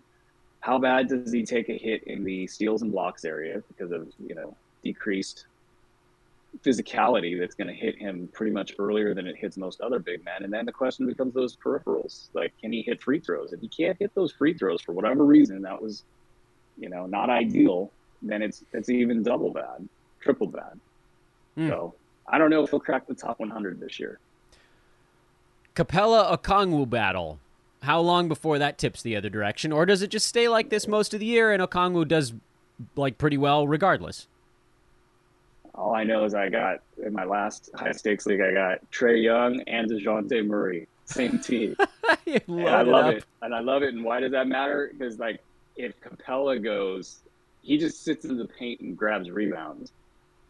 [0.63, 4.09] how bad does he take a hit in the steals and blocks area because of,
[4.25, 5.47] you know, decreased
[6.65, 10.25] physicality that's going to hit him pretty much earlier than it hits most other big
[10.25, 10.45] men.
[10.45, 12.29] And then the question becomes those peripherals.
[12.33, 13.53] Like, can he hit free throws?
[13.53, 16.05] If he can't hit those free throws for whatever reason, that was,
[16.79, 17.91] you know, not ideal,
[18.23, 19.89] then it's it's even double bad,
[20.21, 20.79] triple bad.
[21.59, 21.71] Mm.
[21.71, 21.95] So
[22.29, 24.21] I don't know if he'll crack the top 100 this year.
[25.75, 27.41] Capela Okongwu battle.
[27.83, 30.87] How long before that tips the other direction, or does it just stay like this
[30.87, 32.33] most of the year and Okongwu does
[32.95, 34.29] like pretty well regardless?
[35.75, 39.23] All I know is I got in my last high stakes league, I got Trae
[39.23, 41.77] Young and Dejounte Murray, same team.
[42.05, 43.95] I love it, and I love it.
[43.95, 44.93] And why does that matter?
[44.93, 45.41] Because like
[45.77, 47.21] if Capela goes,
[47.63, 49.93] he just sits in the paint and grabs rebounds.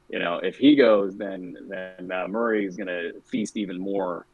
[0.09, 4.27] You know, if he goes, then then uh, Murray is going to feast even more.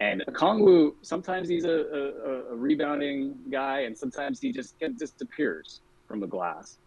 [0.00, 6.20] And Okongwu, sometimes he's a, a, a rebounding guy, and sometimes he just disappears from
[6.20, 6.78] the glass.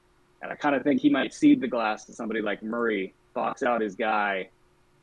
[0.41, 3.63] And I kind of think he might cede the glass to somebody like Murray box
[3.63, 4.49] out his guy,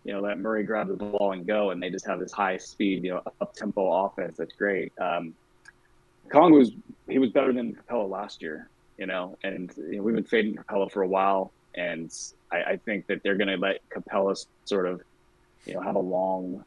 [0.05, 2.57] you know, let Murray grab the ball and go, and they just have this high
[2.57, 4.37] speed, you know, up tempo offense.
[4.37, 4.93] That's great.
[5.01, 5.35] Um,
[6.31, 6.71] Kong was
[7.09, 10.55] he was better than Capela last year, you know, and you know, we've been fading
[10.55, 12.13] Capela for a while, and
[12.53, 15.03] I, I think that they're going to let Capela sort of,
[15.67, 16.65] you know, have a long,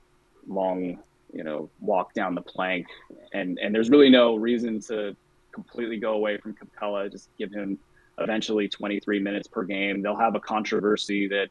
[0.48, 1.00] long,
[1.34, 2.88] you know, walk down the plank,
[3.34, 5.16] and and there's really no reason to
[5.52, 7.78] completely go away from Capela, Just give him
[8.18, 10.02] eventually 23 minutes per game.
[10.02, 11.48] They'll have a controversy that,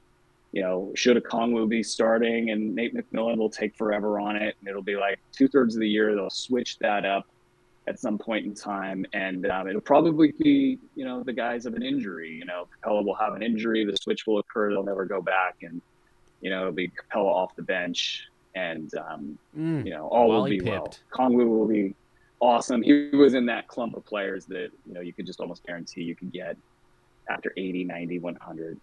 [0.52, 4.56] you know, should Okongwu be starting and Nate McMillan will take forever on it.
[4.66, 7.26] It'll be like two thirds of the year, they'll switch that up
[7.86, 9.06] at some point in time.
[9.12, 12.32] And um, it'll probably be, you know, the guys of an injury.
[12.32, 15.56] You know, Capela will have an injury, the switch will occur, they'll never go back.
[15.62, 15.80] And,
[16.40, 18.28] you know, it'll be Capela off the bench.
[18.54, 21.00] And, um, mm, you know, all will be pipped.
[21.16, 21.30] well.
[21.30, 21.94] Kongwu will be
[22.40, 22.82] awesome.
[22.82, 26.02] He was in that clump of players that, you know, you could just almost guarantee
[26.02, 26.56] you could get
[27.28, 28.80] after 80, 90, 100.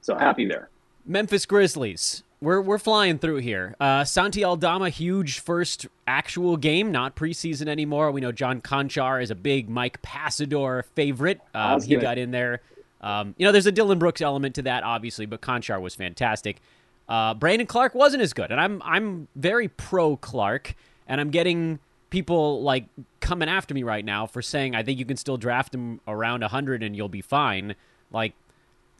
[0.00, 0.68] So happy there.
[1.06, 2.22] Memphis Grizzlies.
[2.40, 3.74] We're, we're flying through here.
[3.80, 8.10] Uh, Santi Aldama, huge first actual game, not preseason anymore.
[8.10, 11.40] We know John Konchar is a big Mike Passador favorite.
[11.54, 12.60] Um, he got in there.
[13.00, 16.60] Um, you know, there's a Dillon Brooks element to that, obviously, but Konchar was fantastic.
[17.08, 20.74] Uh, Brandon Clarke wasn't as good, and I'm I'm very pro Clarke,
[21.06, 21.78] and I'm getting
[22.14, 22.84] people like
[23.18, 26.42] coming after me right now for saying I think you can still draft him around
[26.42, 27.74] 100 and you'll be fine.
[28.12, 28.34] Like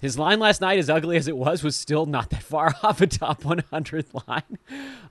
[0.00, 3.00] his line last night, as ugly as it was, was still not that far off
[3.00, 4.58] a top 100 line.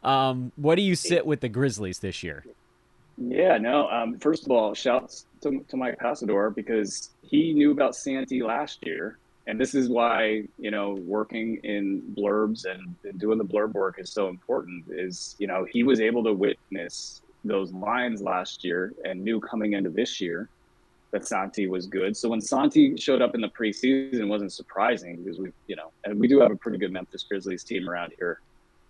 [0.03, 2.43] Um, what do you sit with the Grizzlies this year?
[3.17, 3.88] Yeah, no.
[3.89, 8.79] Um, first of all, shouts to, to Mike Passador because he knew about Santi last
[8.86, 9.17] year.
[9.45, 14.10] And this is why, you know, working in blurbs and, doing the blurb work is
[14.10, 19.21] so important is, you know, he was able to witness those lines last year and
[19.21, 20.47] knew coming into this year
[21.12, 22.15] that Santi was good.
[22.15, 26.19] So when Santi showed up in the preseason, wasn't surprising because we, you know, and
[26.19, 28.39] we do have a pretty good Memphis Grizzlies team around here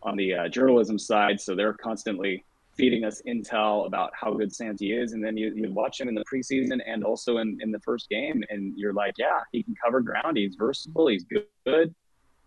[0.04, 1.42] on the uh, journalism side.
[1.42, 5.14] So they're constantly feeding us intel about how good Santi is.
[5.14, 8.10] And then you, you watch him in the preseason and also in, in the first
[8.10, 10.38] game, and you're like, yeah, he can cover ground.
[10.38, 11.08] He's versatile.
[11.08, 11.26] He's
[11.66, 11.94] good.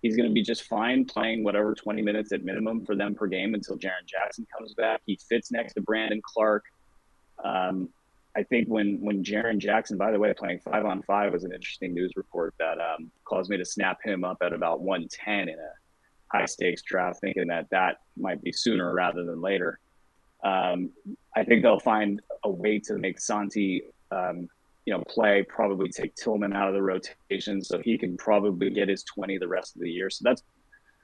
[0.03, 3.27] He's going to be just fine playing whatever 20 minutes at minimum for them per
[3.27, 5.01] game until Jaren Jackson comes back.
[5.07, 6.65] He fits next to Brandon Clarke.
[7.43, 7.89] Um,
[8.37, 11.53] I think when when Jaren Jackson, by the way, playing five on five was an
[11.53, 15.59] interesting news report that um, caused me to snap him up at about 110 in
[15.59, 19.79] a high stakes draft, thinking that that might be sooner rather than later.
[20.47, 20.91] Um,
[21.35, 23.83] I think they'll find a way to make Santi
[24.13, 24.49] um,
[24.87, 28.89] you know, play, probably take Tillman out of the rotation so he can probably get
[28.89, 30.09] his 20 the rest of the year.
[30.09, 30.43] So that's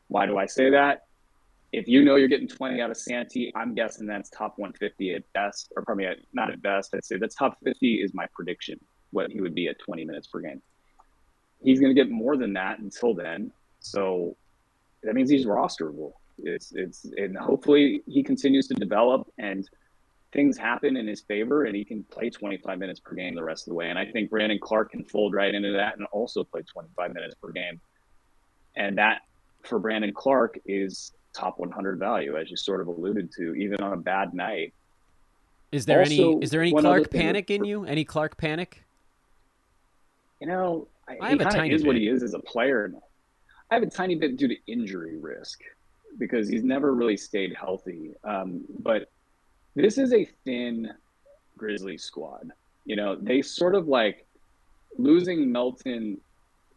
[0.07, 1.07] why do I say that?
[1.73, 5.33] If you know you're getting 20 out of Santi, I'm guessing that's top 150 at
[5.33, 6.95] best, or probably at, not at best.
[6.95, 8.79] I'd say the top 50 is my prediction,
[9.11, 10.63] what he would be at 20 minutes per game.
[11.65, 13.53] He's going to get more than that until then.
[13.81, 14.37] So
[15.03, 16.13] that means he's rosterable.
[16.39, 19.69] It's, it's, and hopefully he continues to develop and–
[20.33, 23.67] things happen in his favor and he can play 25 minutes per game the rest
[23.67, 23.91] of the way.
[23.91, 27.35] And I think Brandon Clarke can fold right into that and also play 25 minutes
[27.35, 27.81] per game.
[28.75, 29.23] And that
[29.63, 33.93] for Brandon Clarke is top 100 value, as you sort of alluded to, even on
[33.93, 34.73] a bad night.
[35.71, 37.85] Is there also, any is there any Clarke panic in you?
[37.85, 38.83] Any Clarke panic?
[40.41, 42.93] You know, I have he a tiny is what he is as a player.
[43.71, 45.61] I have a tiny bit due to injury risk
[46.19, 48.13] because he's never really stayed healthy.
[48.25, 49.11] Um, but
[49.75, 50.91] this is a thin
[51.57, 52.51] Grizzly squad.
[52.85, 54.27] You know, they sort of like
[54.99, 56.19] losing Melton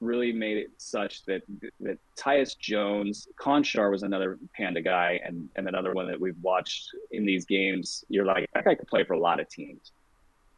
[0.01, 1.41] really made it such that
[1.79, 6.89] that Tyus Jones, Konchar was another Panda guy, and and another one that we've watched
[7.11, 8.03] in these games.
[8.09, 9.91] You're like that guy could play for a lot of teams.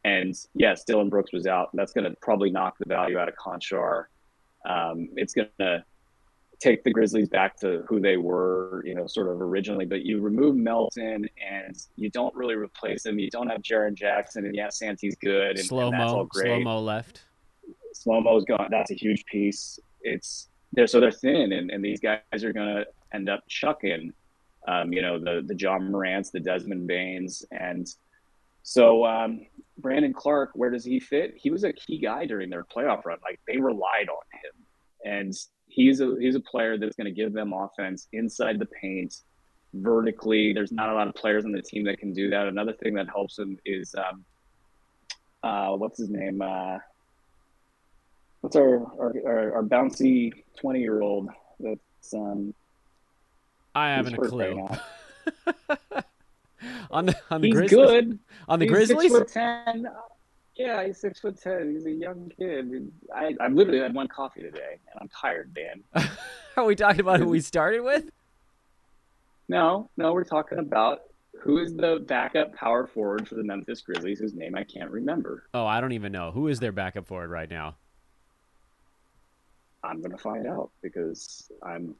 [0.03, 1.69] And yes, Dillon Brooks was out.
[1.73, 4.05] That's going to probably knock the value out of Konchar.
[4.65, 5.83] Um, it's going to
[6.59, 9.85] take the Grizzlies back to who they were, you know, sort of originally.
[9.85, 13.19] But you remove Melton, and you don't really replace him.
[13.19, 16.45] You don't have Jaren Jackson, and yeah, Santi's good, and, Slow that's all mo, great
[16.45, 17.23] slow mo left.
[17.93, 18.67] slow mo's gone.
[18.71, 19.79] That's a huge piece.
[20.01, 24.13] It's they're so they're thin, and, and these guys are gonna end up chucking,
[24.67, 27.87] um, you know, the the Ja Morants, the Desmond Banes, and
[28.63, 29.45] so um,
[29.77, 31.35] Brandon Clarke, where does he fit?
[31.37, 33.19] He was a key guy during their playoff run.
[33.23, 35.33] Like they relied on him, and
[35.77, 39.13] he's a he's a player that's going to give them offense inside the paint,
[39.73, 40.51] vertically.
[40.51, 42.47] There's not a lot of players on the team that can do that.
[42.47, 44.25] Another thing that helps him is um,
[45.43, 46.41] uh, what's his name?
[46.41, 46.79] Uh,
[48.41, 52.53] what's our our, our, our bouncy 20 year old that's um
[53.75, 54.55] I haven't a right clue.
[54.55, 54.81] now.
[56.91, 57.69] on the on the he's Grizzlies.
[57.69, 59.11] good On the He's Grizzlies.
[59.11, 59.87] six foot ten
[60.57, 64.41] yeah he's six foot ten he's a young kid i i literally had one coffee
[64.41, 66.07] today and i'm tired dan
[66.57, 68.09] Are we talking about who we started with?
[69.49, 71.01] no no we're talking about
[71.39, 75.43] who is the backup power forward for the memphis grizzlies whose name i can't remember
[75.53, 76.31] Oh, I don't even know.
[76.31, 77.75] Who is their backup forward right now?
[79.83, 81.95] i'm gonna find out because i'm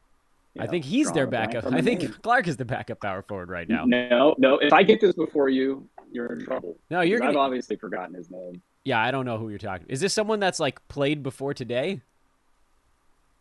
[0.60, 1.66] I know, think he's their backup.
[1.66, 2.16] I think name.
[2.22, 3.86] Clarke is the backup power forward right now.
[3.86, 7.76] no no if i get this before you you're in trouble No, you're i've obviously
[7.76, 9.86] forgotten his name Yeah, I don't know who you're talking.
[9.90, 12.02] Is this someone that's like played before today?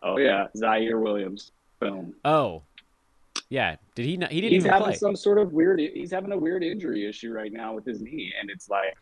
[0.02, 1.52] Oh yeah, Ziaire Williams.
[1.80, 2.14] Boom.
[2.24, 2.62] Oh,
[3.48, 3.76] yeah.
[3.94, 4.16] Did he?
[4.16, 4.94] Not, he didn't He's even having play.
[4.96, 5.78] some sort of weird.
[5.78, 8.96] He's having a weird injury issue right now with his knee, and it's like,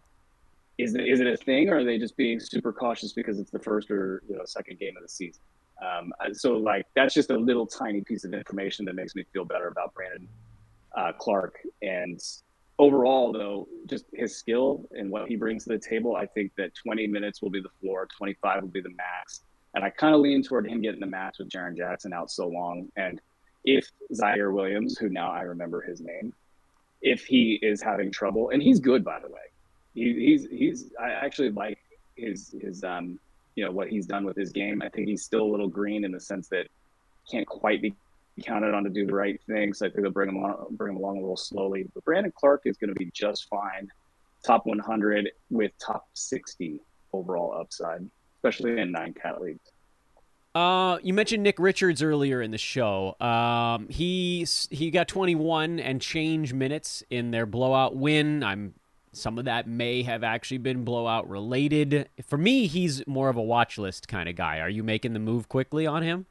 [0.79, 3.51] is it is it a thing, or are they just being super cautious because it's
[3.51, 5.41] the first or you know second game of the season?
[5.83, 9.45] Um, so like that's just a little tiny piece of information that makes me feel
[9.45, 10.29] better about Brandon
[10.97, 11.59] uh, Clarke.
[11.83, 12.21] And
[12.79, 16.73] overall, though, just his skill and what he brings to the table, I think that
[16.75, 19.41] 20 minutes will be the floor, 25 will be the max.
[19.75, 22.47] And I kind of lean toward him getting the match with Jaren Jackson out so
[22.47, 22.89] long.
[22.97, 23.21] And
[23.65, 26.33] if Ziaire Williams, who now I remember his name,
[27.03, 29.41] if he is having trouble, and he's good by the way,
[29.95, 31.79] he, he's he's I actually like
[32.17, 33.19] his his um
[33.55, 34.83] you know what he's done with his game.
[34.83, 36.67] I think he's still a little green in the sense that
[37.31, 37.95] can't quite be
[38.43, 39.81] counted on to do the right things.
[39.81, 41.87] I think they'll bring him on, bring him along a little slowly.
[41.95, 43.89] But Brandon Clarke is going to be just fine,
[44.45, 46.81] top 100 with top 60
[47.13, 49.71] overall upside, especially in nine cat leagues.
[50.55, 53.17] Uh, you mentioned Nick Richards earlier in the show.
[53.21, 58.45] Um, he he got 21 and change minutes in their blowout win.
[58.45, 58.75] I'm
[59.17, 62.09] some of that may have actually been blowout related.
[62.27, 64.61] For me, he's more of a watch list kind of guy.
[64.61, 66.27] Are you making the move quickly on him?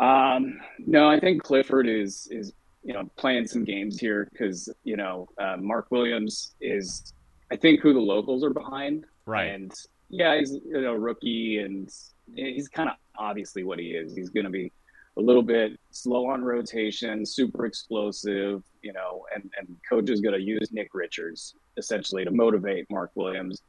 [0.00, 2.52] Um, no, I think Clifford is is
[2.84, 7.12] you know playing some games here because you know uh, Mark Williams is
[7.50, 9.04] I think who the locals are behind.
[9.26, 9.46] Right.
[9.46, 9.72] And
[10.08, 11.92] yeah, he's you know rookie and
[12.34, 14.14] he's kind of obviously what he is.
[14.14, 14.72] He's going to be
[15.18, 20.34] a little bit slow on rotation, super explosive, you know, and and coach is going
[20.34, 23.62] to use Nick Richards essentially to motivate Mark Williams,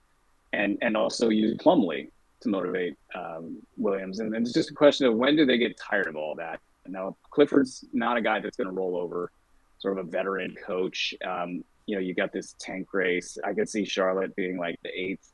[0.54, 2.10] and and also use Plumlee
[2.42, 4.20] to motivate um, Williams.
[4.20, 6.60] And it's just a question of when do they get tired of all that.
[6.88, 9.32] Now Clifford's not a guy that's going to roll over,
[9.80, 11.14] sort of a veteran coach.
[11.26, 13.38] Um, you know, you got this tank race.
[13.44, 15.32] I could see Charlotte being like the eighth,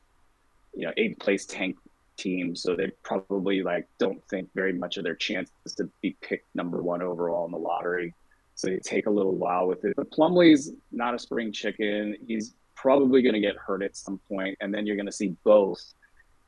[0.74, 1.76] you know, eighth place tank
[2.16, 2.56] team.
[2.56, 6.82] So they probably like don't think very much of their chances to be picked number
[6.82, 8.14] one overall in the lottery.
[8.54, 9.94] So they take a little while with it.
[9.96, 12.16] But Plumlee's not a spring chicken.
[12.26, 15.36] He's probably going to get hurt at some point, and then you're going to see
[15.44, 15.94] both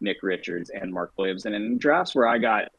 [0.00, 1.44] Nick Richards and Mark Williams.
[1.44, 2.70] And in drafts where I got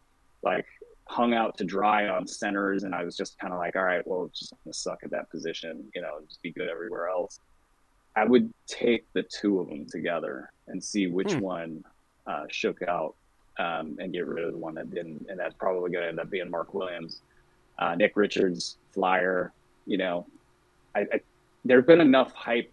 [0.42, 0.66] like
[1.06, 4.06] hung out to dry on centers, and I was just kind of like, all right,
[4.08, 7.10] well, it's just going to suck at that position, you know, just be good everywhere
[7.10, 7.40] else.
[8.16, 11.40] I would take the two of them together and see which Hmm.
[11.40, 11.84] one
[12.30, 13.16] uh, shook out
[13.58, 15.26] um, and get rid of the one that didn't.
[15.30, 17.22] And that's probably going to end up being Mark Williams.
[17.78, 19.52] Uh, Nick Richards, flyer,
[19.86, 20.26] you know,
[20.96, 21.22] I, I,
[21.66, 22.72] there's been enough hype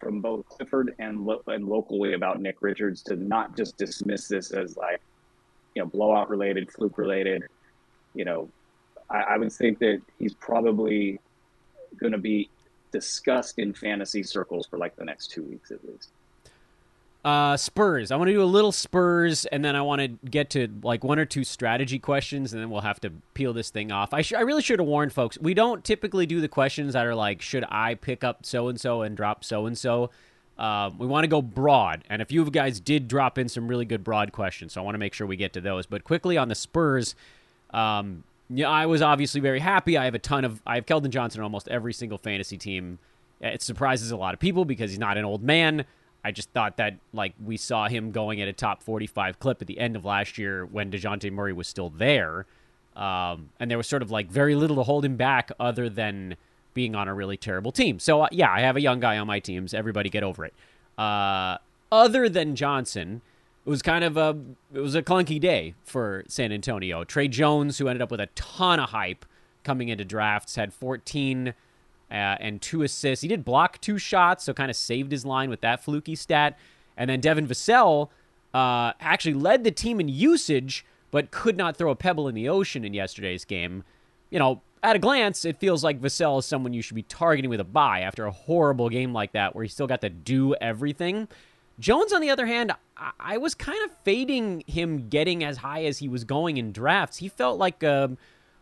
[0.00, 4.50] from both Clifford and, lo- and locally about Nick Richards to not just dismiss this
[4.50, 5.00] as like,
[5.74, 7.44] you know, blowout related, fluke related.
[8.14, 8.48] You know,
[9.08, 11.20] I, I would think that he's probably
[11.98, 12.48] going to be
[12.92, 16.08] discussed in fantasy circles for like the next two weeks at least.
[17.22, 18.10] Uh, Spurs.
[18.10, 21.04] I want to do a little Spurs, and then I want to get to like
[21.04, 24.14] one or two strategy questions, and then we'll have to peel this thing off.
[24.14, 25.38] I sh- I really should have warned folks.
[25.38, 28.80] We don't typically do the questions that are like, should I pick up so and
[28.80, 30.10] so and drop so and so.
[30.58, 33.68] We want to go broad, and a few of you guys did drop in some
[33.68, 35.84] really good broad questions, so I want to make sure we get to those.
[35.86, 37.14] But quickly on the Spurs,
[37.74, 39.96] um, yeah, I was obviously very happy.
[39.96, 42.98] I have a ton of I have Keldon Johnson on almost every single fantasy team.
[43.42, 45.84] It surprises a lot of people because he's not an old man.
[46.24, 49.68] I just thought that like we saw him going at a top 45 clip at
[49.68, 52.46] the end of last year when Dejounte Murray was still there.
[52.96, 56.36] Um, and there was sort of like very little to hold him back other than
[56.74, 57.98] being on a really terrible team.
[57.98, 59.72] So, uh, yeah, I have a young guy on my teams.
[59.72, 60.54] Everybody get over it.
[60.98, 61.58] Uh,
[61.90, 63.22] other than Johnson,
[63.64, 64.36] it was kind of a
[64.72, 67.04] it was a clunky day for San Antonio.
[67.04, 69.24] Tre Jones, who ended up with a ton of hype
[69.64, 71.54] coming into drafts, had 14
[72.10, 73.22] uh, and two assists.
[73.22, 76.58] He did block two shots, so kind of saved his line with that fluky stat.
[76.96, 78.10] And then Devin Vassell
[78.52, 82.48] uh, actually led the team in usage, but could not throw a pebble in the
[82.48, 83.84] ocean in yesterday's game.
[84.30, 87.50] You know, at a glance, it feels like Vassell is someone you should be targeting
[87.50, 90.54] with a buy after a horrible game like that, where he still got to do
[90.56, 91.28] everything.
[91.78, 95.84] Jones, on the other hand, I, I was kind of fading him getting as high
[95.84, 97.18] as he was going in drafts.
[97.18, 98.18] He felt like um,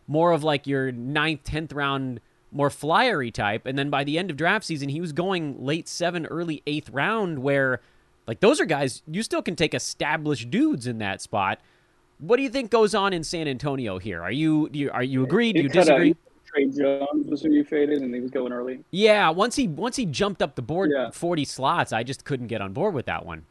[0.07, 2.19] more of like your ninth, tenth round
[2.51, 3.65] more flyery type.
[3.65, 6.89] And then by the end of draft season, he was going late seven, early eighth
[6.89, 7.81] round, where
[8.27, 11.59] like those are guys you still can take established dudes in that spot.
[12.19, 14.21] What do you think goes on in San Antonio here?
[14.21, 15.53] Are you, do you are you agree?
[15.53, 16.15] Do you disagree?
[16.45, 18.83] Tre Jones was who you faded, and he was going early.
[18.91, 21.11] Yeah, once he once he jumped up the board Yeah.
[21.11, 23.45] forty slots, I just couldn't get on board with that one.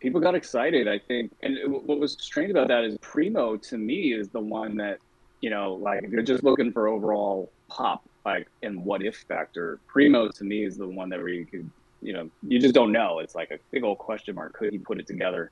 [0.00, 1.30] people got excited, I think.
[1.42, 4.98] And what was strange about that is Primo to me is the one that,
[5.42, 9.78] you know, like if you're just looking for overall pop, like and what if factor,
[9.86, 11.68] Primo to me is the one that where you could,
[12.00, 13.18] you know, you just don't know.
[13.18, 14.54] It's like a big old question mark.
[14.54, 15.50] Could he put it together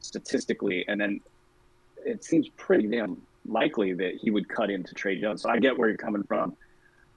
[0.00, 0.84] statistically?
[0.86, 1.20] And then
[2.04, 5.42] it seems pretty damn likely that he would cut into Tre Jones.
[5.42, 6.54] So I get where you're coming from.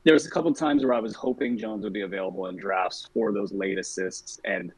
[0.06, 3.10] There was a couple times where I was hoping Jones would be available in drafts
[3.14, 4.72] for those late assists and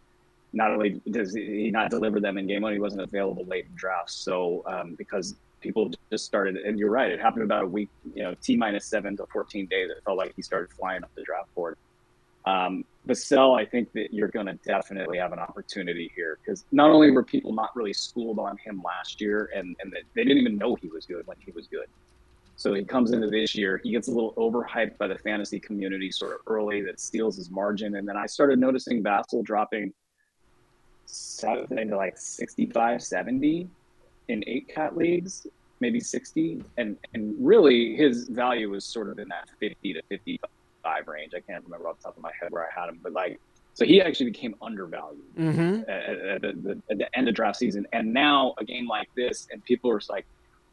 [0.54, 3.76] not only does he not deliver them in game one, he wasn't available late in
[3.76, 4.14] drafts.
[4.14, 5.36] So um, because
[5.66, 8.86] people just started, and you're right, it happened about a week, you know, t minus
[8.86, 9.89] seven to 14 days.
[9.89, 11.78] It felt like he started flying up the draft board.
[12.45, 16.91] Um, Vassell, I think that you're going to definitely have an opportunity here because not
[16.91, 20.57] only were people not really schooled on him last year, and and they didn't even
[20.57, 21.88] know he was good when he was good.
[22.57, 26.09] So he comes into this year, he gets a little overhyped by the fantasy community
[26.11, 27.95] sort of early that steals his margin.
[27.95, 29.91] And then I started noticing Vassell dropping
[31.05, 33.68] something to like 65, 70
[34.28, 35.47] in eight cat leagues,
[35.80, 36.63] maybe 60.
[36.78, 41.34] And, and really his value was sort of in that 50 to 55 range.
[41.36, 43.39] I can't remember off the top of my head where I had him, but like,
[43.73, 45.89] so he actually became undervalued Mm-hmm.
[45.89, 47.86] at, at, the, at the end of draft season.
[47.91, 50.26] And now a game like this, and people are just like,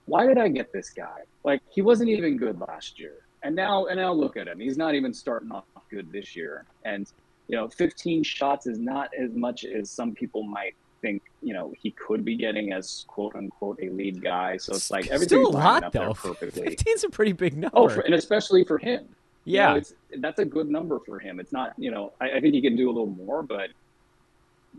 [0.06, 1.20] why did I get this guy?
[1.44, 4.58] Like he wasn't even good last year, and now and now look at him.
[4.58, 6.64] He's not even starting off good this year.
[6.84, 7.10] And
[7.48, 11.22] you know, 15 shots is not as much as some people might think.
[11.42, 14.56] You know, he could be getting as quote unquote a lead guy.
[14.56, 16.14] So it's like everything's Still a lot though.
[16.14, 16.62] perfectly.
[16.76, 17.76] 15's a pretty big number.
[17.76, 19.08] Oh, for, and especially for him.
[19.44, 19.70] You yeah.
[19.70, 21.40] know, it's that's a good number for him.
[21.40, 23.70] It's not, you know, I, I think he can do a little more, but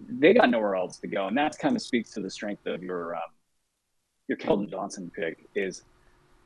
[0.10, 2.82] they got nowhere else to go, and that kind of speaks to the strength of
[2.82, 3.22] your um,
[4.28, 5.46] your Keldon Johnson pick.
[5.54, 5.84] Is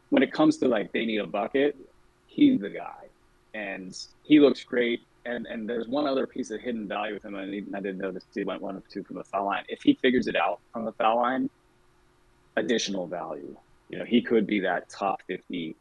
[0.09, 1.77] when it comes to like they need a bucket,
[2.25, 3.07] he's the guy,
[3.53, 5.01] and he looks great.
[5.27, 7.97] And and there's one other piece of hidden value with him, and even I didn't
[7.97, 9.65] notice he went one of two from the foul line.
[9.67, 11.49] If he figures it out from the foul line,
[12.55, 13.55] additional value.
[13.89, 15.75] You know, he could be that top 50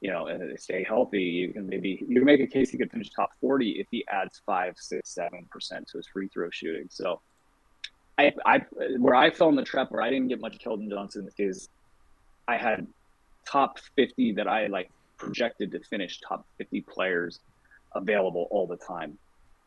[0.00, 2.90] you know, and stay healthy, you can maybe you can make a case he could
[2.90, 6.86] finish top forty if he adds five, six, seven percent to his free throw shooting.
[6.90, 7.20] So,
[8.18, 8.58] I, I
[8.98, 11.68] where I fell in the trap where I didn't get much Keldon Johnson is
[12.46, 12.86] I had
[13.48, 17.40] top fifty that I like projected to finish top fifty players
[17.96, 19.18] available all the time.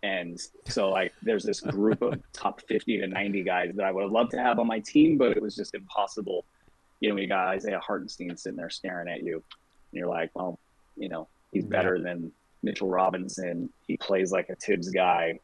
[0.01, 4.03] And so like there's this group of top 50 to 90 guys that I would
[4.03, 6.45] have loved to have on my team, but it was just impossible.
[7.01, 10.59] You know, you got Isaiah Hartenstein sitting there staring at you and you're like, well,
[10.95, 12.31] you know, he's better than
[12.63, 13.69] Mitchell Robinson.
[13.87, 15.39] He plays like a Thibs guy.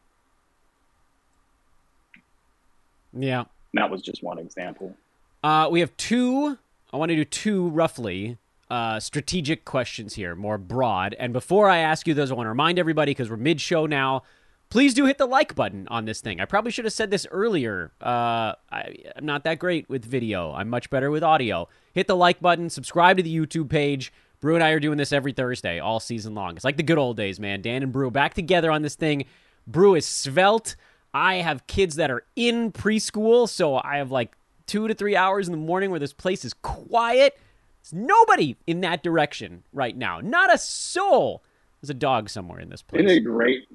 [3.13, 3.45] Yeah.
[3.73, 4.95] That was just one example.
[5.43, 6.57] Uh, we have two.
[6.93, 8.37] I want to do two roughly
[8.69, 11.15] uh, strategic questions here, more broad.
[11.19, 13.85] And before I ask you those, I want to remind everybody because we're mid show
[13.85, 14.23] now.
[14.69, 16.41] Please do hit the like button on this thing.
[16.41, 17.91] I probably should have said this earlier.
[18.01, 20.51] Uh, I, I'm not that great with video.
[20.51, 21.69] I'm much better with audio.
[21.93, 22.69] Hit the like button.
[22.69, 24.11] Subscribe to the YouTube page.
[24.41, 26.55] Brew and I are doing this every Thursday, all season long.
[26.55, 27.61] It's like the good old days, man.
[27.61, 29.25] Dan and Brew back together on this thing.
[29.67, 30.75] Brew is svelte.
[31.13, 34.35] I have kids that are in preschool, so I have like
[34.65, 37.37] two to three hours in the morning where this place is quiet.
[37.85, 40.19] There's nobody in that direction right now.
[40.19, 41.43] Not a soul.
[41.81, 43.03] There's a dog somewhere in this place.
[43.05, 43.67] Isn't it great?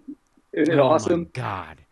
[0.53, 1.31] Isn't it oh awesome?
[1.33, 1.83] God.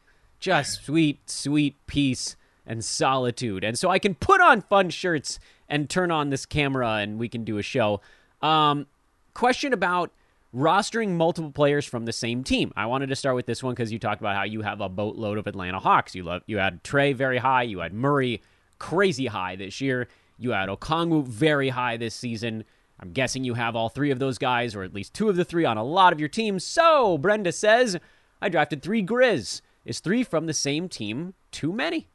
[0.40, 3.62] Just sweet, sweet peace and solitude.
[3.62, 5.38] And so I can put on fun shirts
[5.68, 8.00] and turn on this camera and we can do a show.
[8.42, 8.86] Um,
[9.34, 10.10] question about
[10.54, 12.72] rostering multiple players from the same team.
[12.76, 14.88] I wanted to start with this one because you talked about how you have a
[14.88, 16.16] boatload of Atlanta Hawks.
[16.16, 18.42] You love you had Trae very high, you had Murray
[18.78, 20.08] crazy high this year,
[20.38, 22.64] you had Okongwu very high this season.
[23.00, 25.44] I'm guessing you have all three of those guys, or at least two of the
[25.44, 26.64] three, on a lot of your teams.
[26.64, 27.98] So Brenda says,
[28.40, 29.60] I drafted three Grizz.
[29.84, 32.08] Is three from the same team too many?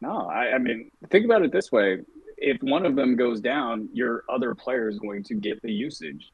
[0.00, 2.00] No, I, I mean, think about it this way:
[2.36, 6.30] if one of them goes down, your other player is going to get the usage,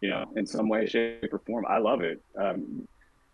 [0.00, 1.66] you know, in some way, shape, or form.
[1.68, 2.22] I love it.
[2.38, 2.86] Um,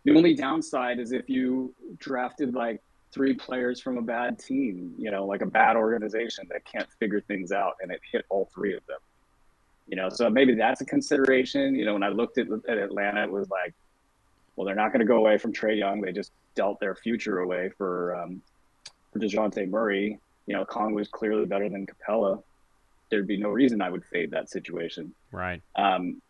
[0.05, 2.81] the only downside is if you drafted like
[3.13, 7.21] three players from a bad team, you know, like a bad organization that can't figure
[7.21, 8.99] things out, and it hit all three of them.
[9.89, 11.75] You know, so maybe that's a consideration.
[11.75, 13.75] You know, when I looked at, at Atlanta, it was like,
[14.57, 16.01] well, they're not going to go away from Trae Young.
[16.01, 18.41] They just dealt their future away for um,
[19.13, 20.19] for Dejounte Murray.
[20.47, 22.43] You know, Kong was clearly better than Capela.
[23.11, 25.15] There'd be no reason I would fade that situation.
[25.31, 25.61] Right.
[25.77, 26.23] Um,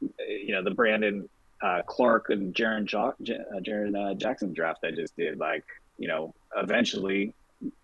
[0.00, 1.28] you know, the Brandon
[1.60, 5.64] uh, Clarke and Jaren, jo- uh, Jaren uh, Jackson draft I just did, like,
[5.98, 7.34] you know, eventually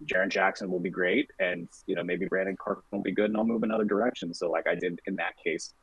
[0.04, 3.36] Jaren Jackson will be great, and you know maybe Brandon Clarke won't be good, and
[3.36, 4.34] I'll move another direction.
[4.34, 5.74] So like I did in that case,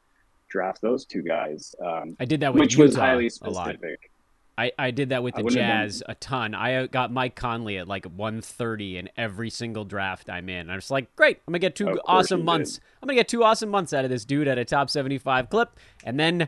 [0.49, 1.75] draft those two guys.
[1.84, 3.67] Um, I did that with which Utah was highly a lot.
[3.69, 4.11] specific.
[4.59, 6.55] I, I did that with the Jazz a ton.
[6.55, 10.71] I uh, got Mike Conley at like 130 in every single draft I'm in.
[10.71, 12.73] I'm just like, great, I'm gonna get two awesome months.
[12.73, 12.84] did.
[13.01, 15.80] I'm gonna get two awesome months out of this dude at a top 75 clip,
[16.03, 16.47] and then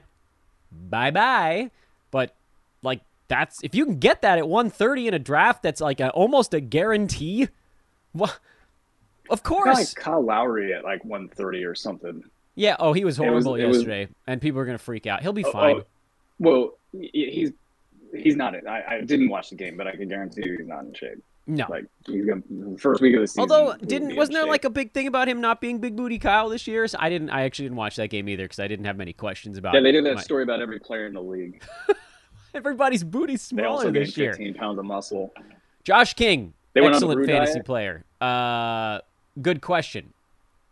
[0.71, 1.69] bye bye.
[2.09, 2.35] But
[2.81, 6.09] like that's if you can get that at 130 in a draft, that's like a,
[6.09, 7.47] almost a guarantee.
[8.11, 8.37] What?
[9.29, 9.77] Of course.
[9.77, 12.23] like Kyle Lowry at like 130 or something.
[12.55, 12.75] yeah.
[12.79, 15.21] Oh, he was It was- horrible it was- yesterday, and people are gonna freak out.
[15.21, 15.75] He'll be Oh, oh fine.
[15.77, 15.85] oh,
[16.39, 17.51] well, he's
[18.15, 18.67] he's not in.
[18.67, 21.21] I, I didn't watch the game, but I can guarantee you he's not in shape.
[21.45, 21.67] no.
[21.69, 22.41] Like he's gonna
[22.79, 23.41] first week of the season.
[23.41, 24.49] Although didn't wasn't there shape.
[24.49, 26.87] like a big thing about him not being big booty Kyle this year?
[26.87, 27.29] So I didn't.
[27.29, 29.75] I actually didn't watch that game either because I didn't have many questions about.
[29.75, 29.81] yeah?
[29.81, 31.61] They did that my- story about every player in the league.
[32.53, 34.33] Everybody's booty's smaller this year.
[34.33, 35.33] 15 pounds of muscle.
[35.83, 37.65] Josh King, They went on the excellent fantasy diet?
[37.65, 38.05] player.
[38.21, 38.99] Uh,
[39.41, 40.13] good question.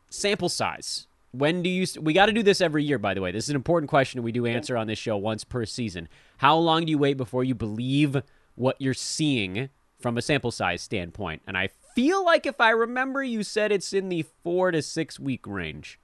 [0.10, 1.08] Sample size.
[1.32, 1.86] When do you?
[2.02, 2.98] We got to do this every year.
[2.98, 5.44] By the way, this is an important question we do answer on this show once
[5.44, 6.08] per season.
[6.38, 8.22] How long do you wait before you believe
[8.56, 9.70] what you're seeing
[10.00, 11.42] from a sample size standpoint?
[11.46, 15.20] And I feel like if I remember, you said it's in the four to six
[15.20, 16.00] week range.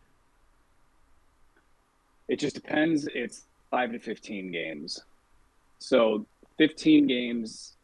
[2.28, 3.08] It just depends.
[3.14, 5.02] It's five to 15 games.
[5.84, 6.26] So
[6.60, 7.76] 15 games,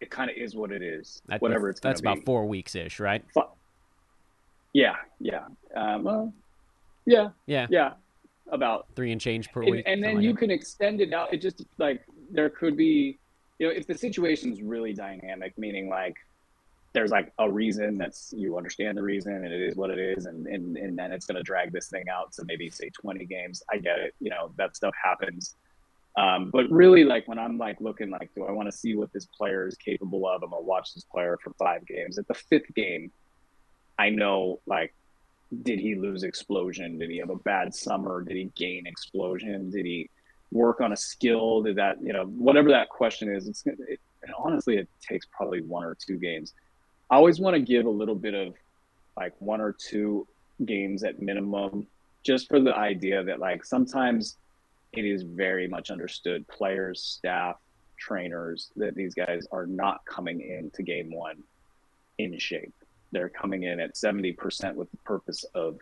[0.00, 1.22] it kind of is what it is.
[1.28, 2.12] That- whatever it's That's to be.
[2.12, 3.24] about four weeks ish, right?
[4.74, 5.46] Yeah, yeah.
[5.74, 6.34] Um, well,
[7.06, 7.94] yeah, Yeah, yeah.
[8.52, 9.84] About three and change per and, week.
[9.86, 11.32] and then something you like can extend it out.
[11.32, 13.18] It just like there could be,
[13.58, 16.16] you know, if the situation is really dynamic, meaning like
[16.92, 20.26] there's like a reason that's you understand the reason and it is what it is,
[20.26, 23.24] and and and then it's going to drag this thing out to maybe say 20
[23.26, 23.62] games.
[23.72, 24.14] I get it.
[24.20, 25.56] You know that stuff happens.
[26.20, 29.10] Um, but really, like when I'm like looking like, do I want to see what
[29.10, 30.42] this player is capable of?
[30.42, 32.18] I'm gonna watch this player for five games.
[32.18, 33.10] At the fifth game,
[33.98, 34.92] I know like
[35.62, 36.98] did he lose explosion?
[36.98, 38.22] Did he have a bad summer?
[38.22, 39.70] Did he gain explosion?
[39.70, 40.10] Did he
[40.52, 41.62] work on a skill?
[41.62, 43.98] Did that, you know, whatever that question is, it's it,
[44.38, 46.52] honestly, it takes probably one or two games.
[47.10, 48.54] I always want to give a little bit of
[49.16, 50.26] like one or two
[50.66, 51.86] games at minimum,
[52.22, 54.36] just for the idea that like sometimes
[54.92, 57.56] it is very much understood, players, staff,
[57.98, 61.42] trainers, that these guys are not coming into game one
[62.18, 62.74] in shape.
[63.12, 65.78] They're coming in at 70% with the purpose of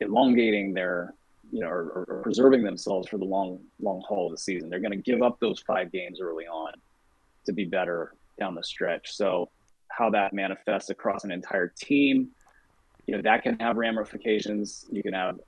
[0.00, 1.14] elongating their
[1.52, 4.70] you know or, or preserving themselves for the long long haul of the season.
[4.70, 6.72] They're going to give up those five games early on
[7.44, 9.12] to be better down the stretch.
[9.14, 9.50] So
[9.88, 12.30] how that manifests across an entire team
[13.06, 14.86] you know that can have ramifications.
[14.90, 15.40] You can have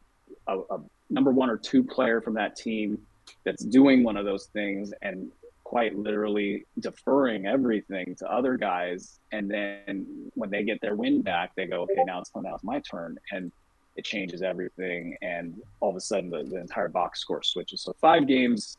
[0.47, 0.81] a, a
[1.15, 2.99] number one or two player from that team
[3.45, 5.31] that's doing one of those things and
[5.62, 9.19] quite literally deferring everything to other guys.
[9.33, 12.65] And then when they get their win back they go okay now it's now it's
[12.65, 13.19] my turn.
[13.33, 13.51] And
[13.97, 15.17] it changes everything.
[15.23, 17.81] And all of a sudden the, the entire box score switches.
[17.81, 18.77] So five games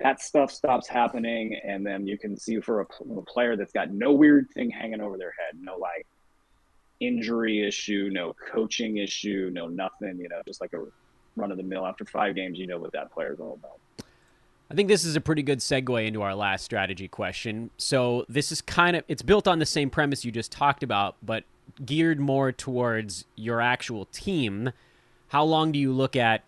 [0.00, 1.60] that stuff stops happening.
[1.64, 2.86] And then you can see for a,
[3.18, 6.06] a player that's got no weird thing hanging over their head no like
[7.00, 10.84] injury issue no coaching issue no nothing you know just like a
[11.36, 13.78] run of the mill after five games you know what that player is all about
[14.72, 17.68] I think this is a pretty good segue into our last strategy question.
[17.76, 21.16] So this is kind of it's built on the same premise you just talked about,
[21.22, 21.44] but
[21.84, 24.72] geared more towards your actual team.
[25.28, 26.44] How long do you look at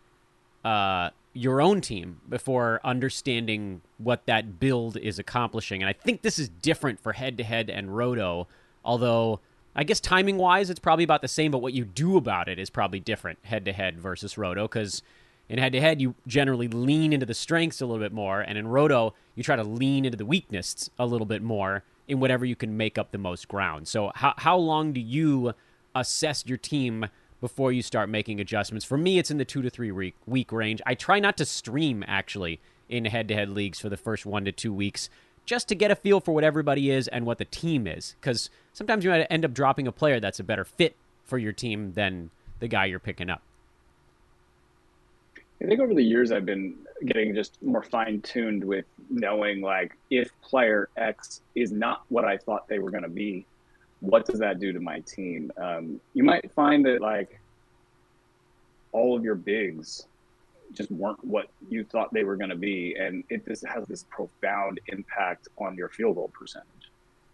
[0.65, 5.83] uh, your own team before understanding what that build is accomplishing?
[5.83, 8.49] And I think this is different for head to head and roto,
[8.83, 9.41] although
[9.77, 12.59] I guess timing wise it's probably about the same, but what you do about it
[12.59, 15.03] is probably different head to head versus roto because
[15.49, 18.57] in head to head, you generally lean into the strengths a little bit more, and
[18.57, 22.45] in roto, you try to lean into the weaknesses a little bit more in whatever
[22.45, 23.89] you can make up the most ground.
[23.89, 25.55] So, how how long do you
[25.95, 27.07] assess your team
[27.41, 28.87] before you start making adjustments?
[28.87, 30.81] For me, it's in the two to three week week range.
[30.87, 34.45] I try not to stream actually in head to head leagues for the first one
[34.45, 35.11] to two weeks,
[35.45, 38.51] just to get a feel for what everybody is and what the team is, because
[38.73, 41.93] sometimes you might end up dropping a player that's a better fit for your team
[41.93, 42.31] than
[42.61, 43.43] the guy you're picking up.
[45.63, 46.75] I think over the years I've been
[47.07, 52.37] getting just more fine tuned with knowing like if player X is not what I
[52.37, 53.47] thought they were going to be,
[54.01, 55.51] what does that do to my team?
[55.57, 57.41] Um, you might find that like
[58.93, 60.07] all of your bigs
[60.75, 64.05] just weren't what you thought they were going to be, and it just has this
[64.11, 66.69] profound impact on your field goal percentage.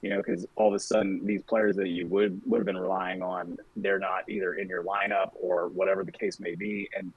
[0.03, 2.79] You know, because all of a sudden these players that you would would have been
[2.79, 7.13] relying on, they're not either in your lineup or whatever the case may be, and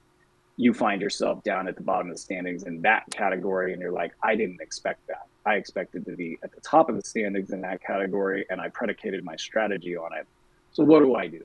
[0.56, 3.90] you find yourself down at the bottom of the standings in that category and you're
[3.90, 5.26] like i didn't expect that.
[5.46, 8.68] I expected to be at the top of the standings in that category and i
[8.68, 10.26] predicated my strategy on it.
[10.72, 11.44] So what do i do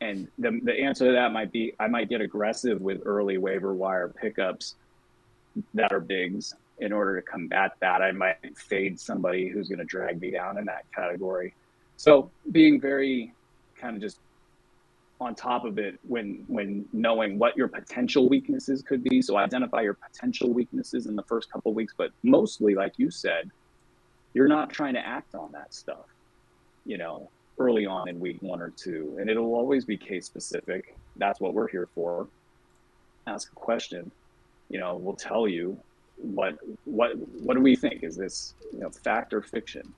[0.00, 3.74] and the, the answer to that might be i might get aggressive with early waiver
[3.74, 4.74] wire pickups
[5.74, 6.54] that are bigs.
[6.78, 10.58] In order to combat that i might fade somebody who's going to drag me down
[10.58, 11.54] in that category.
[11.96, 13.32] So being very
[13.80, 14.18] kind of just
[15.18, 19.22] on top of it when when knowing what your potential weaknesses could be.
[19.22, 23.50] So identify your potential weaknesses in the first couple weeks but mostly like you said
[24.34, 26.04] you're not trying to act on that stuff
[26.84, 30.96] you know early on in week one or two and it'll always be case specific
[31.16, 32.28] that's what we're here for
[33.26, 34.10] ask a question
[34.68, 35.78] you know we'll tell you
[36.16, 39.92] what what what do we think is this you know fact or fiction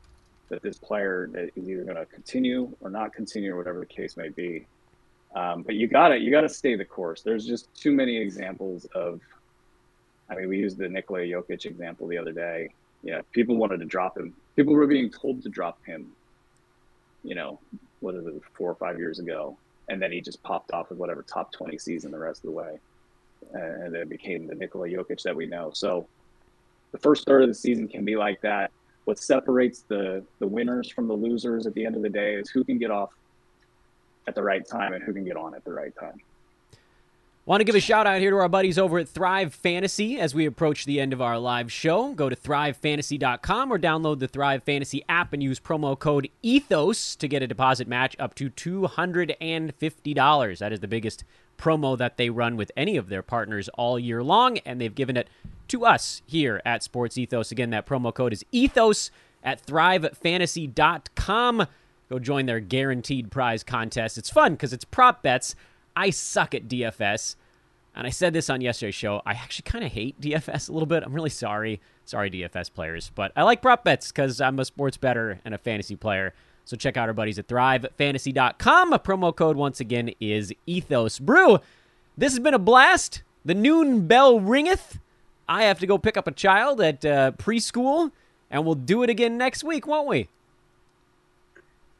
[0.49, 4.17] that this player is either going to continue or not continue or whatever the case
[4.17, 4.67] may be
[5.35, 7.23] um, but you got to you got to stay the course.
[7.23, 9.21] There's just too many examples of.
[10.31, 12.71] I mean, we used the Nikola Jokic example the other day.
[13.03, 14.35] Yeah, people wanted to drop him.
[14.57, 16.13] People were being told to drop him.
[17.25, 17.61] You know,
[18.01, 19.57] what is it, four or five years ago,
[19.89, 22.57] and then he just popped off with whatever top twenty season the rest of the
[22.57, 22.79] way,
[23.53, 25.71] and then it became the Nikola Jokic that we know.
[25.73, 26.07] So,
[26.93, 28.71] the first third of the season can be like that.
[29.05, 32.51] What separates the the winners from the losers at the end of the day is
[32.51, 33.11] who can get off
[34.27, 36.21] at the right time and who can get on at the right time.
[37.49, 40.35] Want to give a shout out here to our buddies over at Thrive Fantasy as
[40.35, 42.13] we approach the end of our live show.
[42.13, 47.27] Go to thrivefantasy.com or download the Thrive Fantasy app and use promo code ETHOS to
[47.27, 50.59] get a deposit match up to $250.
[50.59, 51.25] That is the biggest
[51.57, 55.17] promo that they run with any of their partners all year long, and they've given
[55.17, 55.31] it
[55.69, 57.51] to us here at Sports Ethos.
[57.51, 59.11] Again, that promo code is ETHOS
[59.43, 61.67] at thrivefantasy.com.
[62.11, 64.19] Go join their guaranteed prize contest.
[64.19, 65.57] It's fun because it's prop bets.
[65.99, 67.35] I suck at DFS.
[67.99, 69.21] And I said this on yesterday's show.
[69.27, 71.03] I actually kind of hate DFS a little bit.
[71.03, 71.81] I'm really sorry.
[72.05, 73.11] Sorry, DFS players.
[73.13, 76.33] But I like prop bets because I'm a sports better and a fantasy player.
[76.65, 78.93] So check out our buddies at thrivefantasy.com.
[78.93, 81.59] A promo code, once again, is Ethos Brew.
[82.17, 83.23] This has been a blast.
[83.45, 85.01] The noon bell ringeth.
[85.49, 88.13] I have to go pick up a child at uh, preschool,
[88.49, 90.29] and we'll do it again next week, won't we?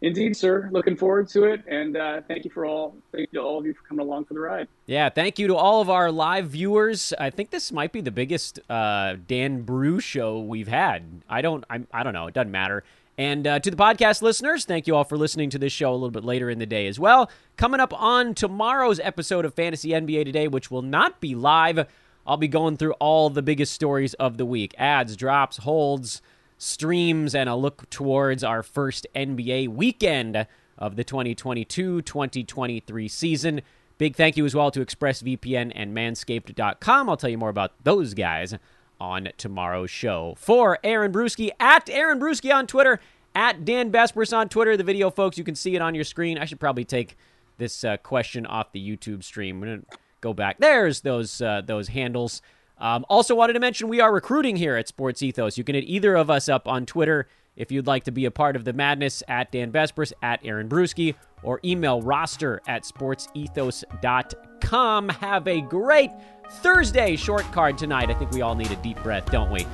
[0.01, 0.69] Indeed, sir.
[0.71, 2.95] Looking forward to it, and uh, thank you for all.
[3.11, 4.69] Thank you to all of you for coming along for the ride.
[4.87, 7.13] Yeah, thank you to all of our live viewers.
[7.19, 11.23] I think this might be the biggest uh, Dan Brew show we've had.
[11.29, 11.65] I don't.
[11.69, 12.29] I'm, I don't know.
[12.29, 12.85] It doesn't matter.
[13.17, 15.95] And uh, to the podcast listeners, thank you all for listening to this show a
[15.95, 17.29] little bit later in the day as well.
[17.57, 21.89] Coming up on tomorrow's episode of Fantasy NBA Today, which will not be live,
[22.25, 26.23] I'll be going through all the biggest stories of the week: ads, drops, holds
[26.59, 30.47] streams and a look towards our first NBA weekend
[30.77, 33.63] of the 2022 2023 season.
[33.97, 37.09] Big thank you as well to ExpressVPN and Manscaped.com.
[37.09, 38.55] I'll tell you more about those guys
[39.01, 40.35] on tomorrow's show.
[40.37, 43.01] For Aaron Bruski, at Aaron Bruski on Twitter,
[43.35, 44.77] at Dan Besbris on Twitter.
[44.77, 46.39] The video, folks, you can see it on your screen.
[46.39, 47.17] I should probably take
[47.57, 49.61] this uh, question off the YouTube stream.
[49.61, 50.59] Going to go back.
[50.59, 52.43] There's those uh, those handles.
[52.81, 55.57] Um, also, wanted to mention we are recruiting here at Sports Ethos.
[55.59, 57.27] You can hit either of us up on Twitter
[57.57, 60.69] if you'd like to be a part of the madness at Dan Besbris, at Aaron
[60.69, 65.09] Bruski, or email roster at sportsethos.com.
[65.09, 66.13] Have a great
[66.51, 68.11] Thursday short card tonight.
[68.11, 69.65] I think we all need a deep breath, don't we?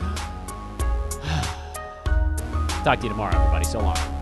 [2.85, 3.65] Talk to you tomorrow, everybody.
[3.65, 4.14] So long.